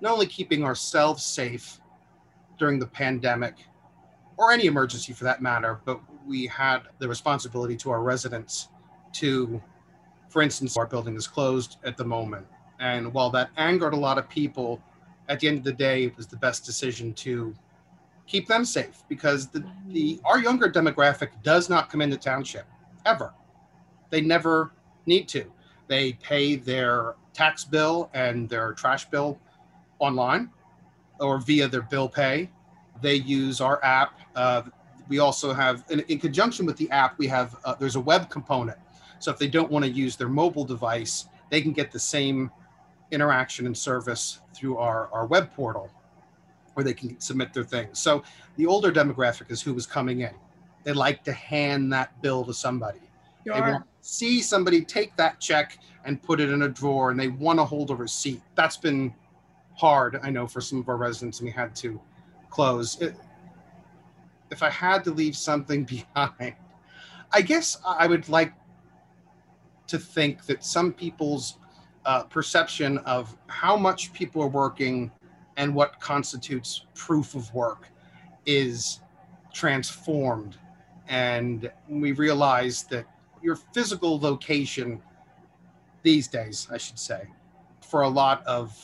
not 0.02 0.14
only 0.14 0.26
keeping 0.26 0.64
ourselves 0.64 1.24
safe 1.24 1.80
during 2.58 2.80
the 2.80 2.88
pandemic 2.88 3.54
or 4.38 4.52
any 4.52 4.66
emergency 4.66 5.14
for 5.14 5.26
that 5.26 5.40
matter, 5.40 5.82
but 5.86 6.00
we 6.28 6.48
had 6.48 6.80
the 7.00 7.08
responsibility 7.08 7.76
to 7.78 7.92
our 7.92 8.02
residents 8.02 8.70
to, 9.14 9.62
for 10.30 10.42
instance, 10.42 10.78
our 10.78 10.86
building 10.86 11.16
is 11.16 11.28
closed 11.28 11.78
at 11.84 11.98
the 11.98 12.06
moment. 12.06 12.46
And 12.80 13.14
while 13.14 13.30
that 13.32 13.50
angered 13.58 13.94
a 13.94 13.98
lot 13.98 14.18
of 14.18 14.30
people, 14.30 14.82
at 15.30 15.40
the 15.40 15.48
end 15.48 15.58
of 15.60 15.64
the 15.64 15.74
day, 15.74 16.06
it 16.06 16.18
was 16.18 16.28
the 16.28 16.38
best 16.38 16.66
decision 16.66 17.14
to 17.14 17.56
keep 18.28 18.48
them 18.48 18.66
safe 18.66 19.04
because 19.10 19.48
the, 19.48 19.64
the 19.90 20.20
our 20.26 20.40
younger 20.40 20.70
demographic 20.70 21.30
does 21.44 21.70
not 21.70 21.90
come 21.90 22.02
into 22.02 22.18
township 22.18 22.66
ever. 23.06 23.34
They 24.10 24.22
never 24.22 24.72
need 25.06 25.28
to. 25.30 25.46
They 25.88 26.14
pay 26.14 26.56
their 26.56 27.16
tax 27.34 27.64
bill 27.64 28.10
and 28.14 28.50
their 28.50 28.74
trash 28.74 29.06
bill 29.06 29.40
online 30.00 30.50
or 31.20 31.40
via 31.40 31.68
their 31.68 31.82
bill 31.82 32.10
pay. 32.10 32.50
They 33.02 33.16
use 33.16 33.62
our 33.62 33.84
app. 33.84 34.20
Uh, 34.36 34.64
we 35.08 35.20
also 35.20 35.54
have, 35.54 35.84
in, 35.90 36.02
in, 36.02 36.20
conjunction 36.20 36.66
with 36.66 36.78
the 36.78 36.90
app, 36.92 37.18
we 37.18 37.28
have 37.28 37.56
uh, 37.66 37.76
there's 37.76 37.96
a 37.96 38.00
web 38.00 38.30
component. 38.30 38.78
So 39.20 39.32
if 39.32 39.38
they 39.38 39.48
don't 39.48 39.72
want 39.72 39.86
to 39.86 39.92
use 39.92 40.16
their 40.16 40.30
mobile 40.30 40.66
device, 40.66 41.28
they 41.50 41.62
can 41.62 41.72
get 41.72 41.92
the 41.92 42.00
same 42.00 42.52
interaction 43.12 43.66
and 43.66 43.78
service 43.78 44.42
through 44.54 44.78
our, 44.78 45.10
our 45.14 45.26
web 45.26 45.52
portal 45.54 45.90
where 46.74 46.84
they 46.84 46.94
can 46.94 47.20
submit 47.20 47.54
their 47.54 47.64
things. 47.64 48.00
So 48.00 48.24
the 48.58 48.66
older 48.66 48.92
demographic 48.92 49.50
is 49.50 49.62
who 49.62 49.74
was 49.74 49.88
coming 49.88 50.22
in. 50.22 50.34
They 50.84 50.94
like 50.94 51.24
to 51.24 51.34
hand 51.34 51.92
that 51.94 52.22
bill 52.22 52.46
to 52.46 52.54
somebody. 52.54 53.00
Sure. 53.46 53.56
They 53.56 53.62
want 53.62 53.84
to 53.84 53.88
see 54.02 54.42
somebody 54.42 54.84
take 54.84 55.16
that 55.16 55.40
check 55.40 55.80
and 56.06 56.22
put 56.22 56.40
it 56.40 56.50
in 56.50 56.62
a 56.62 56.70
drawer 56.70 57.12
and 57.12 57.20
they 57.20 57.30
want 57.30 57.60
to 57.60 57.66
hold 57.66 57.90
a 57.90 57.96
receipt. 57.96 58.42
That's 58.56 58.78
been 58.78 59.14
hard, 59.76 60.20
I 60.22 60.30
know, 60.30 60.48
for 60.48 60.62
some 60.62 60.80
of 60.80 60.90
our 60.90 60.98
residents, 60.98 61.40
and 61.40 61.48
we 61.48 61.52
had 61.52 61.76
to 61.78 62.00
close. 62.50 63.00
It, 63.02 63.16
if 64.52 64.64
I 64.64 64.70
had 64.70 65.04
to 65.06 65.12
leave 65.12 65.36
something 65.36 65.84
behind, 66.16 66.56
I 67.32 67.42
guess 67.42 67.78
I 67.86 68.08
would 68.08 68.30
like 68.30 68.54
to 69.88 69.98
think 69.98 70.46
that 70.46 70.64
some 70.64 70.94
people's 70.94 71.58
uh, 72.06 72.24
perception 72.24 72.98
of 73.00 73.36
how 73.48 73.76
much 73.76 74.14
people 74.14 74.42
are 74.42 74.48
working 74.48 75.12
and 75.58 75.74
what 75.74 76.00
constitutes 76.00 76.86
proof 76.94 77.36
of 77.36 77.54
work 77.54 77.90
is 78.46 79.02
transformed. 79.54 80.58
And 81.08 81.72
we 81.90 82.12
realize 82.14 82.84
that 82.84 83.06
your 83.42 83.56
physical 83.56 84.20
location 84.20 85.02
these 86.04 86.28
days, 86.28 86.68
I 86.72 86.78
should 86.78 87.00
say, 87.00 87.28
for 87.82 88.04
a 88.04 88.08
lot 88.10 88.46
of 88.46 88.78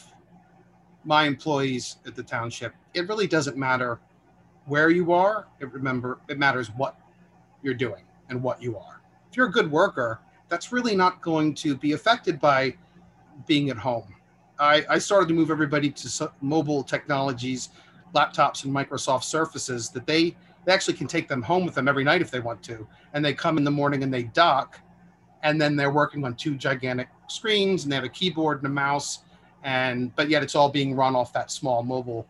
my 1.06 1.26
employees 1.26 1.98
at 2.06 2.16
the 2.16 2.24
township, 2.24 2.74
it 2.94 3.08
really 3.08 3.28
doesn't 3.28 3.58
matter 3.58 4.00
where 4.66 4.90
you 4.90 5.12
are. 5.12 5.48
It 5.60 5.72
remember 5.72 6.20
it 6.28 6.38
matters 6.40 6.70
what 6.72 6.98
you're 7.62 7.74
doing 7.74 8.04
and 8.30 8.42
what 8.42 8.62
you 8.62 8.78
are. 8.78 9.02
If 9.30 9.38
you're 9.38 9.48
a 9.48 9.52
good 9.52 9.70
worker, 9.72 10.20
that's 10.50 10.72
really 10.72 10.96
not 10.96 11.22
going 11.22 11.56
to 11.56 11.76
be 11.76 11.94
affected 11.94 12.40
by 12.40 12.76
being 13.48 13.70
at 13.70 13.78
home. 13.78 14.14
I, 14.60 14.86
I 14.90 14.98
started 15.00 15.28
to 15.30 15.34
move 15.34 15.50
everybody 15.50 15.90
to 15.90 16.32
mobile 16.42 16.84
technologies, 16.84 17.70
laptops, 18.14 18.64
and 18.64 18.74
Microsoft 18.74 19.24
Surfaces 19.24 19.90
that 19.90 20.06
they, 20.06 20.36
they 20.66 20.72
actually 20.72 20.94
can 20.94 21.08
take 21.08 21.28
them 21.28 21.42
home 21.42 21.66
with 21.66 21.76
them 21.76 21.88
every 21.88 22.04
night 22.04 22.22
if 22.22 22.30
they 22.30 22.40
want 22.40 22.62
to. 22.64 22.88
And 23.14 23.26
they 23.26 23.34
come 23.34 23.58
in 23.58 23.64
the 23.64 23.72
morning 23.72 24.04
and 24.04 24.14
they 24.14 24.24
dock, 24.24 24.80
and 25.42 25.60
then 25.60 25.76
they're 25.76 25.92
working 25.92 26.24
on 26.24 26.36
two 26.36 26.56
gigantic 26.56 27.10
screens 27.28 27.84
and 27.84 27.92
they 27.92 27.96
have 27.96 28.06
a 28.06 28.10
keyboard 28.10 28.60
and 28.60 28.68
a 28.68 28.70
mouse. 28.70 29.20
And 29.64 30.16
but 30.16 30.30
yet 30.30 30.44
it's 30.44 30.56
all 30.56 30.70
being 30.70 30.96
run 30.96 31.16
off 31.16 31.34
that 31.34 31.50
small 31.50 31.84
mobile 31.84 32.28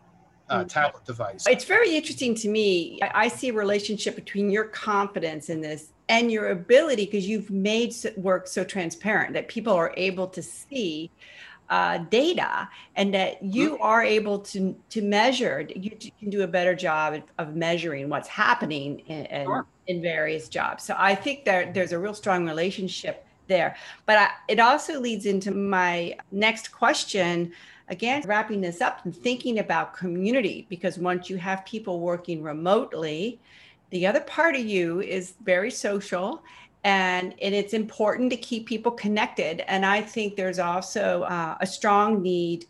uh, 0.50 0.60
mm-hmm. 0.60 0.68
tablet 0.68 1.06
device. 1.06 1.46
It's 1.48 1.66
very 1.66 1.96
interesting 1.96 2.36
to 2.36 2.50
me. 2.50 3.00
I 3.02 3.28
see 3.28 3.50
a 3.50 3.54
relationship 3.54 4.16
between 4.16 4.50
your 4.50 4.66
confidence 4.66 5.50
in 5.50 5.62
this 5.62 5.94
and 6.10 6.32
your 6.32 6.50
ability 6.50 7.06
because 7.06 7.28
you've 7.28 7.50
made 7.50 7.96
work 8.18 8.48
so 8.48 8.64
transparent 8.64 9.34
that 9.34 9.48
people 9.48 9.74
are 9.74 9.94
able 9.96 10.28
to 10.28 10.42
see 10.42 11.12
uh, 11.70 11.98
data 12.10 12.68
and 12.96 13.14
that 13.14 13.42
you 13.42 13.72
mm-hmm. 13.72 13.84
are 13.84 14.04
able 14.04 14.38
to 14.38 14.76
to 14.90 15.02
measure 15.02 15.66
you 15.74 15.92
can 16.20 16.30
do 16.30 16.44
a 16.44 16.48
better 16.48 16.76
job 16.76 17.20
of 17.40 17.56
measuring 17.56 18.10
what's 18.10 18.28
happening 18.28 19.00
in, 19.08 19.26
in, 19.26 19.46
sure. 19.46 19.66
in 19.88 20.02
various 20.02 20.50
jobs 20.50 20.84
so 20.84 20.94
i 21.00 21.16
think 21.16 21.46
that 21.46 21.74
there's 21.74 21.94
a 21.94 21.98
real 21.98 22.14
strong 22.14 22.46
relationship 22.46 23.26
there 23.48 23.76
but 24.06 24.18
I, 24.18 24.30
it 24.50 24.60
also 24.60 25.00
leads 25.00 25.26
into 25.26 25.52
my 25.52 26.16
next 26.32 26.72
question 26.72 27.54
again 27.90 28.24
wrapping 28.26 28.62
this 28.62 28.82
up 28.82 29.04
and 29.06 29.16
thinking 29.16 29.60
about 29.60 29.94
community 29.94 30.66
because 30.70 30.98
once 30.98 31.30
you 31.30 31.38
have 31.38 31.66
people 31.66 32.00
working 32.00 32.42
remotely 32.42 33.40
the 33.94 34.08
other 34.08 34.22
part 34.22 34.56
of 34.56 34.66
you 34.66 35.02
is 35.02 35.36
very 35.44 35.70
social 35.70 36.42
and, 36.84 37.34
and 37.42 37.56
it's 37.56 37.74
important 37.74 38.30
to 38.32 38.38
keep 38.38 38.66
people 38.66 38.92
connected. 38.92 39.62
And 39.70 39.86
I 39.86 40.02
think 40.02 40.36
there's 40.36 40.60
also 40.60 41.24
uh, 41.24 41.58
a 41.62 41.68
strong 41.68 42.22
need. 42.22 42.66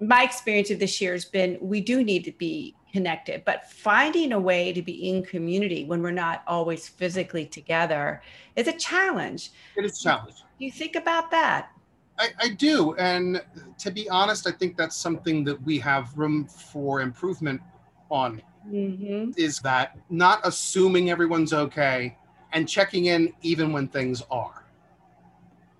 My 0.00 0.22
experience 0.22 0.70
of 0.70 0.78
this 0.78 1.00
year 1.00 1.12
has 1.12 1.24
been 1.24 1.58
we 1.60 1.80
do 1.80 2.04
need 2.04 2.24
to 2.24 2.32
be 2.32 2.76
connected, 2.92 3.44
but 3.44 3.70
finding 3.70 4.32
a 4.32 4.38
way 4.38 4.72
to 4.72 4.82
be 4.82 5.08
in 5.08 5.24
community 5.24 5.84
when 5.84 6.00
we're 6.02 6.10
not 6.10 6.42
always 6.46 6.88
physically 6.88 7.44
together 7.44 8.22
is 8.54 8.68
a 8.68 8.72
challenge. 8.72 9.50
It 9.76 9.84
is 9.84 10.00
a 10.00 10.04
challenge. 10.04 10.36
You 10.58 10.70
think 10.70 10.94
about 10.94 11.30
that? 11.30 11.70
I, 12.18 12.28
I, 12.40 12.48
do. 12.50 12.94
And 12.96 13.42
to 13.78 13.90
be 13.90 14.08
honest, 14.08 14.46
I 14.46 14.50
think 14.50 14.76
that's 14.76 14.96
something 14.96 15.44
that 15.44 15.60
we 15.62 15.78
have 15.78 16.16
room 16.16 16.46
for 16.46 17.00
improvement 17.00 17.60
on 18.10 18.42
mm-hmm. 18.68 19.30
is 19.36 19.60
that 19.60 19.98
not 20.10 20.40
assuming 20.44 21.10
everyone's 21.10 21.52
okay 21.52 22.16
and 22.52 22.68
checking 22.68 23.06
in 23.06 23.32
even 23.42 23.72
when 23.72 23.88
things 23.88 24.22
are. 24.30 24.64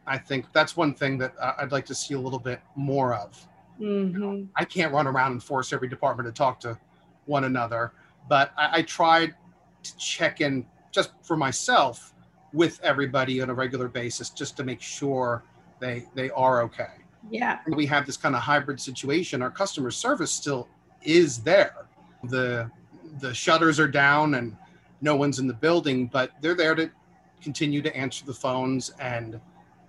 I 0.06 0.16
think 0.18 0.46
that's 0.52 0.76
one 0.76 0.94
thing 0.94 1.18
that 1.18 1.34
I'd 1.58 1.72
like 1.72 1.86
to 1.86 1.94
see 1.94 2.14
a 2.14 2.20
little 2.20 2.38
bit 2.38 2.60
more 2.76 3.14
of. 3.14 3.46
Mm-hmm. 3.80 4.14
You 4.14 4.18
know, 4.18 4.48
I 4.56 4.64
can't 4.64 4.92
run 4.92 5.06
around 5.06 5.32
and 5.32 5.42
force 5.42 5.72
every 5.72 5.88
department 5.88 6.28
to 6.28 6.32
talk 6.32 6.60
to 6.60 6.78
one 7.26 7.44
another, 7.44 7.92
but 8.28 8.52
I, 8.56 8.78
I 8.78 8.82
tried 8.82 9.34
to 9.82 9.96
check 9.98 10.40
in 10.40 10.66
just 10.90 11.12
for 11.22 11.36
myself 11.36 12.14
with 12.52 12.80
everybody 12.82 13.42
on 13.42 13.50
a 13.50 13.54
regular 13.54 13.88
basis 13.88 14.30
just 14.30 14.56
to 14.56 14.64
make 14.64 14.80
sure 14.80 15.44
they 15.80 16.04
they 16.14 16.30
are 16.30 16.62
okay. 16.62 16.88
Yeah. 17.30 17.58
We 17.66 17.86
have 17.86 18.06
this 18.06 18.16
kind 18.16 18.34
of 18.34 18.42
hybrid 18.42 18.80
situation. 18.80 19.42
Our 19.42 19.50
customer 19.50 19.90
service 19.90 20.30
still 20.30 20.68
is 21.02 21.38
there. 21.38 21.86
The 22.24 22.70
the 23.20 23.34
shutters 23.34 23.80
are 23.80 23.88
down 23.88 24.34
and 24.34 24.56
no 25.00 25.16
one's 25.16 25.38
in 25.38 25.46
the 25.46 25.54
building, 25.54 26.06
but 26.06 26.32
they're 26.40 26.54
there 26.54 26.74
to 26.74 26.90
continue 27.42 27.82
to 27.82 27.96
answer 27.96 28.24
the 28.24 28.34
phones 28.34 28.90
and 28.98 29.40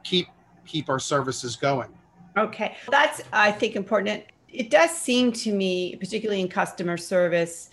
keep 0.04 0.28
keep 0.66 0.90
our 0.90 1.00
services 1.00 1.56
going. 1.56 1.90
Okay. 2.38 2.76
That's 2.90 3.22
I 3.34 3.52
think 3.52 3.76
important. 3.76 4.24
It 4.48 4.70
does 4.70 4.92
seem 4.92 5.32
to 5.34 5.54
me, 5.54 5.96
particularly 5.96 6.42
in 6.42 6.48
customer 6.48 6.98
service, 6.98 7.70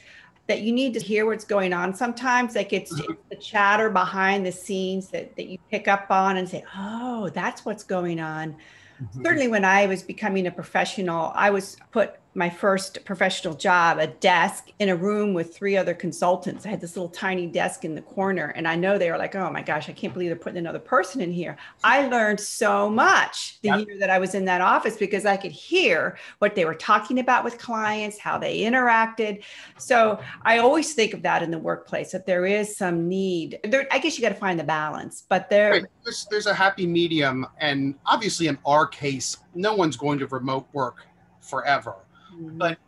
that 0.46 0.61
you 0.61 0.72
need 0.72 0.94
to 0.94 1.00
hear 1.00 1.26
what's 1.26 1.44
going 1.44 1.72
on 1.72 1.94
sometimes. 1.94 2.54
Like 2.54 2.72
it's, 2.72 2.92
mm-hmm. 2.92 3.12
it's 3.12 3.22
the 3.30 3.37
chatter 3.37 3.90
behind 3.90 4.46
the 4.46 4.52
scenes 4.52 5.09
that, 5.09 5.35
that 5.37 5.46
you 5.46 5.59
pick 5.70 5.88
up 5.88 6.11
on 6.11 6.37
and 6.37 6.48
say, 6.48 6.64
oh, 6.76 7.28
that's 7.30 7.64
what's 7.64 7.82
going 7.82 8.20
on. 8.20 8.56
Mm-hmm. 9.02 9.22
Certainly, 9.22 9.48
when 9.48 9.64
I 9.64 9.87
was 9.87 10.02
becoming 10.02 10.46
a 10.46 10.50
professional, 10.50 11.32
I 11.35 11.50
was 11.50 11.76
put 11.90 12.18
my 12.37 12.51
first 12.51 13.03
professional 13.07 13.55
job 13.55 13.99
a 13.99 14.07
desk 14.07 14.68
in 14.79 14.90
a 14.90 14.94
room 14.94 15.33
with 15.33 15.57
three 15.57 15.75
other 15.77 15.94
consultants. 15.94 16.66
I 16.66 16.68
had 16.68 16.83
this 16.83 16.94
little 16.94 17.09
tiny 17.09 17.46
desk 17.46 17.85
in 17.85 17.94
the 17.94 18.03
corner, 18.03 18.53
and 18.55 18.68
I 18.68 18.77
know 18.77 18.99
they 18.99 19.11
were 19.11 19.16
like, 19.16 19.35
"Oh 19.35 19.51
my 19.51 19.62
gosh, 19.62 19.88
I 19.88 19.92
can't 19.92 20.12
believe 20.12 20.29
they're 20.29 20.37
putting 20.37 20.59
another 20.59 20.79
person 20.79 21.22
in 21.22 21.33
here." 21.33 21.57
I 21.83 22.07
learned 22.09 22.38
so 22.38 22.90
much 22.90 23.59
the 23.62 23.68
yep. 23.68 23.87
year 23.87 23.99
that 23.99 24.11
I 24.11 24.18
was 24.18 24.35
in 24.35 24.44
that 24.44 24.61
office 24.61 24.96
because 24.99 25.25
I 25.25 25.38
could 25.38 25.51
hear 25.51 26.18
what 26.38 26.55
they 26.55 26.66
were 26.66 26.75
talking 26.75 27.18
about 27.18 27.42
with 27.42 27.59
clients, 27.59 28.18
how 28.18 28.37
they 28.37 28.61
interacted. 28.61 29.42
So 29.79 30.20
I 30.42 30.59
always 30.59 30.92
think 30.92 31.14
of 31.14 31.22
that 31.22 31.42
in 31.42 31.51
the 31.51 31.59
workplace 31.59 32.12
that 32.12 32.27
there 32.27 32.44
is 32.44 32.77
some 32.77 33.09
need. 33.09 33.59
There, 33.64 33.87
I 33.90 33.99
guess 33.99 34.18
you 34.18 34.22
got 34.22 34.29
to 34.29 34.35
find 34.35 34.61
the 34.61 34.64
balance, 34.64 35.25
but 35.27 35.49
there 35.49 35.70
right. 35.70 35.85
there's, 36.05 36.27
there's 36.31 36.46
a 36.46 36.55
happy 36.55 36.87
medium, 36.87 37.46
and 37.59 37.94
obviously 38.05 38.49
in 38.49 38.59
our 38.66 38.87
case, 38.87 39.38
no 39.55 39.75
one's 39.75 39.96
going 39.96 40.18
to 40.18 40.27
remote 40.27 40.68
work 40.75 41.07
forever 41.40 41.94
Mm-hmm. 42.37 42.59
But 42.59 42.79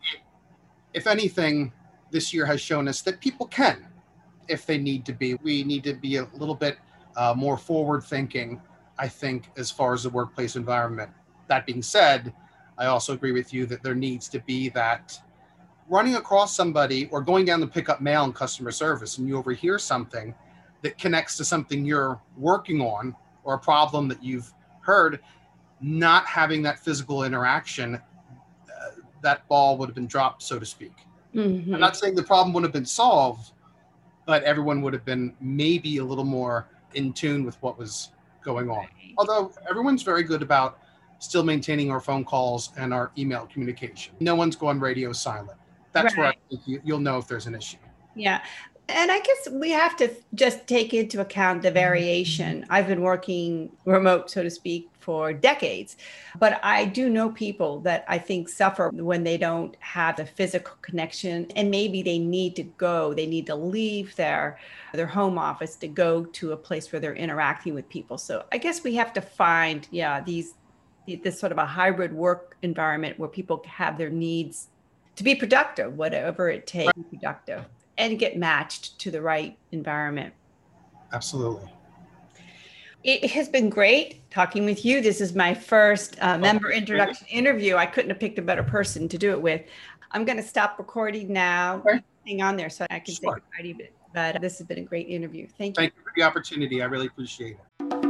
if 0.95 1.07
anything, 1.07 1.73
this 2.11 2.33
year 2.33 2.47
has 2.47 2.61
shown 2.61 2.89
us 2.89 3.03
that 3.03 3.21
people 3.21 3.47
can, 3.47 3.87
if 4.49 4.67
they 4.67 4.79
need 4.79 5.05
to 5.07 5.13
be. 5.13 5.35
We 5.43 5.65
need 5.65 5.85
to 5.85 5.95
be 5.95 6.17
a 6.17 6.29
little 6.35 6.55
bit 6.55 6.79
uh, 7.17 7.35
more 7.37 7.57
forward 7.57 8.03
thinking, 8.03 8.61
I 8.99 9.09
think, 9.09 9.51
as 9.57 9.71
far 9.71 9.93
as 9.93 10.05
the 10.05 10.11
workplace 10.11 10.57
environment. 10.57 11.11
That 11.49 11.67
being 11.67 11.83
said, 11.83 12.33
I 12.79 12.87
also 12.87 13.13
agree 13.13 13.33
with 13.33 13.53
you 13.53 13.67
that 13.67 13.83
there 13.83 13.95
needs 13.95 14.29
to 14.31 14.41
be 14.41 14.69
that 14.71 15.21
running 15.89 16.17
across 16.17 16.55
somebody 16.55 17.09
or 17.11 17.23
going 17.23 17.45
down 17.45 17.61
to 17.61 17.67
pick 17.67 17.89
up 17.89 18.01
mail 18.01 18.25
in 18.25 18.33
customer 18.33 18.71
service 18.71 19.19
and 19.19 19.27
you 19.27 19.37
overhear 19.37 19.79
something 19.79 20.35
that 20.83 20.99
connects 20.99 21.37
to 21.39 21.45
something 21.45 21.85
you're 21.85 22.21
working 22.37 22.81
on 22.81 23.17
or 23.43 23.55
a 23.55 23.59
problem 23.59 24.07
that 24.09 24.23
you've 24.23 24.53
heard, 24.81 25.21
not 25.81 26.27
having 26.27 26.63
that 26.63 26.79
physical 26.79 27.25
interaction 27.25 28.01
that 29.23 29.47
ball 29.49 29.77
would 29.79 29.89
have 29.89 29.95
been 29.95 30.07
dropped, 30.07 30.43
so 30.43 30.59
to 30.59 30.67
speak. 30.67 30.93
Mm-hmm. 31.35 31.75
I'm 31.75 31.81
not 31.81 31.97
saying 31.97 32.15
the 32.15 32.23
problem 32.23 32.53
wouldn't 32.53 32.69
have 32.69 32.81
been 32.81 32.87
solved, 32.87 33.53
but 34.27 34.43
everyone 34.45 34.83
would 34.83 34.93
have 34.93 35.05
been 35.05 35.35
maybe 35.41 35.99
a 35.99 36.05
little 36.05 36.25
more 36.25 36.69
in 36.95 37.13
tune 37.13 37.45
with 37.45 37.61
what 37.63 37.79
was 37.79 38.11
going 38.43 38.71
on. 38.71 38.87
Although 39.19 39.53
everyone's 39.69 40.03
very 40.03 40.23
good 40.23 40.43
about 40.43 40.79
still 41.19 41.45
maintaining 41.45 41.91
our 41.91 42.01
phone 42.01 42.25
calls 42.25 42.71
and 42.77 42.95
our 42.95 43.11
email 43.19 43.49
communication. 43.53 44.15
No 44.21 44.35
one's 44.35 44.57
going 44.57 44.81
radio 44.81 45.13
silent. 45.13 45.59
That's 45.93 46.17
right. 46.17 46.19
where 46.19 46.29
I 46.29 46.37
think 46.49 46.63
you, 46.67 46.81
you'll 46.85 47.01
know 47.01 47.19
if 47.19 47.27
there's 47.27 47.47
an 47.47 47.55
issue. 47.55 47.79
Yeah. 48.15 48.43
And 48.91 49.13
I 49.13 49.21
guess 49.21 49.49
we 49.53 49.71
have 49.71 49.97
to 49.99 50.11
just 50.35 50.67
take 50.67 50.95
into 50.95 51.21
account 51.21 51.63
the 51.63 51.71
variation. 51.71 52.65
I've 52.71 52.87
been 52.87 53.03
working 53.03 53.71
remote, 53.85 54.31
so 54.31 54.43
to 54.43 54.51
speak, 54.51 54.89
for 55.09 55.33
decades, 55.33 55.97
but 56.39 56.61
I 56.63 56.85
do 56.85 57.09
know 57.09 57.31
people 57.31 57.81
that 57.81 58.05
I 58.09 58.19
think 58.19 58.47
suffer 58.47 58.91
when 58.93 59.25
they 59.25 59.39
don't 59.39 59.75
have 59.81 60.17
the 60.17 60.27
physical 60.27 60.77
connection 60.83 61.47
and 61.57 61.71
maybe 61.71 62.03
they 62.03 62.19
need 62.19 62.55
to 62.57 62.63
go, 62.63 63.15
they 63.15 63.25
need 63.27 63.47
to 63.47 63.55
leave 63.55 64.15
their 64.17 64.59
their 64.93 65.07
home 65.07 65.39
office 65.39 65.77
to 65.77 65.89
go 65.89 66.27
to 66.27 66.53
a 66.53 66.57
place 66.59 66.93
where 66.93 67.01
they're 67.01 67.15
interacting 67.15 67.73
with 67.73 67.89
people. 67.89 68.19
So 68.19 68.45
I 68.53 68.59
guess 68.59 68.85
we 68.85 68.97
have 68.97 69.15
to 69.15 69.23
find 69.23 69.89
yeah, 69.91 70.21
these 70.21 70.53
this 71.23 71.41
sort 71.41 71.53
of 71.53 71.59
a 71.59 71.65
hybrid 71.65 72.13
work 72.13 72.59
environment 72.61 73.19
where 73.19 73.31
people 73.31 73.65
have 73.67 73.97
their 73.97 74.11
needs 74.11 74.69
to 75.17 75.25
be 75.25 75.35
productive, 75.35 75.97
whatever 75.97 76.51
it 76.51 76.67
takes 76.67 76.93
productive 77.09 77.65
and 77.99 78.19
get 78.19 78.39
matched 78.39 78.99
to 79.01 79.11
the 79.11 79.21
right 79.21 79.59
environment. 79.73 80.33
Absolutely. 81.13 81.69
It 83.05 83.31
has 83.31 83.49
been 83.49 83.69
great 83.69 84.29
talking 84.31 84.65
with 84.65 84.85
you. 84.85 85.01
This 85.01 85.21
is 85.21 85.35
my 85.35 85.55
first 85.55 86.17
uh, 86.21 86.39
member 86.39 86.71
introduction 86.71 87.27
interview. 87.29 87.77
I 87.77 87.87
couldn't 87.87 88.11
have 88.11 88.19
picked 88.19 88.39
a 88.39 88.43
better 88.43 88.63
person 88.63 89.09
to 89.09 89.19
do 89.19 89.31
it 89.31 89.41
with. 89.41 89.63
I'm 90.11 90.25
going 90.25 90.37
to 90.37 90.43
stop 90.43 90.79
recording 90.79 91.33
now. 91.33 91.83
Okay. 91.87 92.03
Hang 92.27 92.43
on 92.43 92.57
there 92.57 92.71
so 92.71 92.87
I 92.91 92.99
can 93.01 93.15
Sure. 93.15 93.35
say 93.35 93.41
goodbye 93.41 93.63
to 93.63 93.69
you. 93.69 93.89
But 94.15 94.41
this 94.41 94.59
has 94.59 94.67
been 94.67 94.79
a 94.79 94.83
great 94.83 95.09
interview. 95.09 95.47
Thank 95.59 95.77
you. 95.77 95.83
Thank 95.83 95.95
you 95.97 96.03
for 96.03 96.13
the 96.17 96.23
opportunity. 96.23 96.83
I 96.83 96.87
really 96.87 97.07
appreciate 97.07 97.57
it. 97.81 98.08